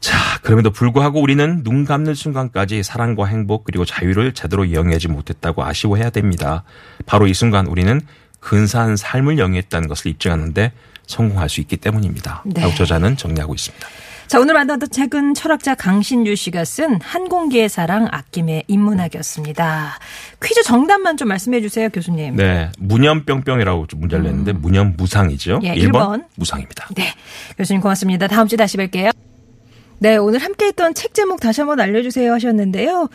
자, 0.00 0.38
그럼에도 0.42 0.70
불구하고 0.70 1.20
우리는 1.20 1.62
눈 1.62 1.84
감는 1.84 2.14
순간까지 2.14 2.82
사랑과 2.82 3.26
행복 3.26 3.64
그리고 3.64 3.84
자유를 3.84 4.32
제대로 4.32 4.72
영위하지 4.72 5.08
못했다고 5.08 5.64
아쉬워해야 5.64 6.10
됩니다. 6.10 6.64
바로 7.06 7.26
이 7.26 7.34
순간 7.34 7.66
우리는 7.66 8.00
근사한 8.40 8.96
삶을 8.96 9.38
영위했다는 9.38 9.88
것을 9.88 10.10
입증하는데 10.10 10.72
성공할 11.06 11.48
수 11.48 11.60
있기 11.60 11.76
때문입니다. 11.76 12.42
네. 12.46 12.62
라고 12.62 12.74
저자는 12.74 13.16
정리하고 13.16 13.54
있습니다. 13.54 13.86
자, 14.30 14.38
오늘 14.38 14.54
만났던 14.54 14.90
책은 14.90 15.34
철학자 15.34 15.74
강신주 15.74 16.36
씨가 16.36 16.64
쓴 16.64 17.00
한공기의 17.00 17.68
사랑 17.68 18.06
아낌의 18.12 18.62
인문학이었습니다. 18.68 19.98
퀴즈 20.40 20.62
정답만 20.62 21.16
좀 21.16 21.26
말씀해 21.26 21.60
주세요, 21.60 21.88
교수님. 21.88 22.36
네, 22.36 22.70
무념뿅뿅이라고 22.78 23.88
좀 23.88 23.98
문제를 23.98 24.26
냈는데 24.26 24.52
무념 24.52 24.94
무상이죠. 24.96 25.58
예, 25.64 25.74
1번, 25.74 25.90
1번. 25.90 26.24
무상입니다. 26.36 26.86
네. 26.94 27.12
교수님 27.58 27.80
고맙습니다. 27.80 28.28
다음 28.28 28.46
주에 28.46 28.56
다시 28.56 28.76
뵐게요. 28.76 29.12
네, 29.98 30.16
오늘 30.16 30.38
함께 30.38 30.66
했던 30.66 30.94
책 30.94 31.12
제목 31.12 31.40
다시 31.40 31.62
한번 31.62 31.80
알려주세요 31.80 32.32
하셨는데요. 32.32 33.08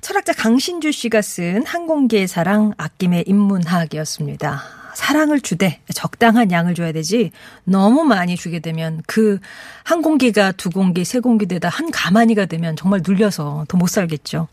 철학자 0.00 0.32
강신주 0.32 0.90
씨가 0.90 1.20
쓴 1.20 1.66
항공기의 1.66 2.26
사랑 2.26 2.72
아낌의 2.78 3.24
인문학이었습니다. 3.26 4.81
사랑을 4.94 5.40
주되 5.40 5.80
적당한 5.94 6.50
양을 6.50 6.74
줘야 6.74 6.92
되지 6.92 7.30
너무 7.64 8.04
많이 8.04 8.36
주게 8.36 8.58
되면 8.60 9.02
그 9.06 9.38
한 9.84 10.00
공기가 10.02 10.52
두 10.52 10.70
공기, 10.70 11.04
세 11.04 11.18
공기 11.20 11.46
되다 11.46 11.68
한 11.68 11.90
가마니가 11.90 12.46
되면 12.46 12.76
정말 12.76 13.00
눌려서 13.06 13.64
더 13.68 13.76
못 13.76 13.88
살겠죠. 13.88 14.48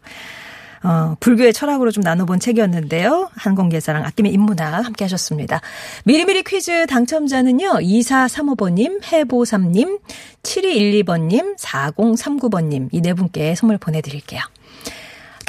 어, 0.82 1.15
불교의 1.19 1.54
철학으로 1.54 1.91
좀 1.91 2.02
나눠본 2.04 2.39
책이었는데요. 2.39 3.30
한공예사랑 3.36 4.06
아낌의 4.06 4.32
인문학 4.32 4.86
함께 4.86 5.04
하셨습니다. 5.04 5.62
미리미리 6.06 6.41
퀴즈 6.43 6.88
당첨자는요. 6.88 7.73
2435번님, 7.82 9.04
해보삼님, 9.12 9.99
7212번님, 10.43 11.58
4039번님 11.60 12.89
이 12.93 13.02
네 13.02 13.13
분께 13.13 13.56
선물 13.56 13.78
보내드릴게요. 13.78 14.41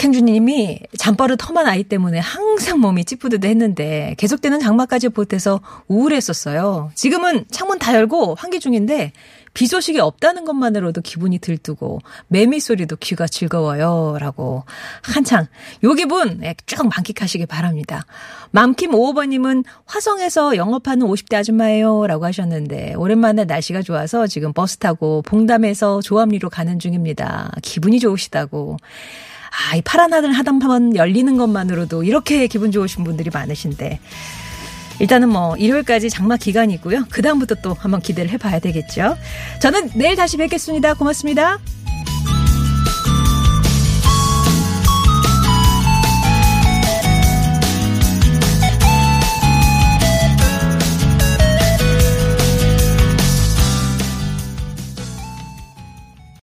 캥주님이 0.01 0.81
잠버릇 0.97 1.47
험한 1.47 1.67
아이 1.67 1.85
때문에 1.85 2.21
항상 2.21 2.81
몸이 2.81 3.05
찌뿌드드 3.05 3.47
했는데 3.47 4.15
계속되는 4.17 4.59
장마까지 4.59 5.11
보태서 5.11 5.61
우울했었어요. 5.89 6.91
지금은 6.95 7.45
창문 7.51 7.79
다 7.79 7.95
열고 7.95 8.35
환기 8.37 8.61
중인데 8.61 9.13
비 9.53 9.67
소식이 9.67 10.01
없다는 10.01 10.47
것만으로도 10.47 11.03
기분이 11.03 11.39
들뜨고 11.39 11.99
매미 12.29 12.61
소리도 12.61 12.97
귀가 12.97 13.27
즐거워요라고 13.27 14.65
한창 15.03 15.49
요 15.85 15.93
기분 15.93 16.41
예, 16.45 16.55
쭉 16.65 16.89
만끽하시기 16.89 17.45
바랍니다. 17.45 18.07
맘킴 18.53 18.93
5호번님은 18.93 19.65
화성에서 19.85 20.57
영업하는 20.57 21.07
50대 21.07 21.35
아줌마예요라고 21.37 22.25
하셨는데 22.25 22.95
오랜만에 22.95 23.45
날씨가 23.45 23.83
좋아서 23.83 24.27
지금 24.27 24.55
버스 24.55 24.79
타고 24.79 25.21
봉담에서 25.27 26.01
조합리로 26.01 26.49
가는 26.49 26.79
중입니다. 26.79 27.51
기분이 27.61 28.01
좋으시다고. 28.01 28.79
아, 29.51 29.77
이 29.77 29.83
파란 29.83 30.13
하늘 30.13 30.33
하단판 30.33 30.97
열리는 30.97 31.37
것만으로도 31.37 32.05
이렇게 32.05 32.47
기분 32.47 32.71
좋으신 32.71 33.05
분들이 33.05 33.31
많으신데. 33.33 34.01
일단은 35.01 35.31
뭐 35.31 35.57
일요일까지 35.57 36.11
장마 36.11 36.37
기간이고요. 36.37 37.07
그다음부터 37.11 37.57
또 37.57 37.75
한번 37.75 38.01
기대를 38.01 38.31
해봐야 38.33 38.59
되겠죠. 38.59 39.17
저는 39.61 39.91
내일 39.95 40.15
다시 40.15 40.37
뵙겠습니다. 40.37 40.95
고맙습니다. 40.95 41.59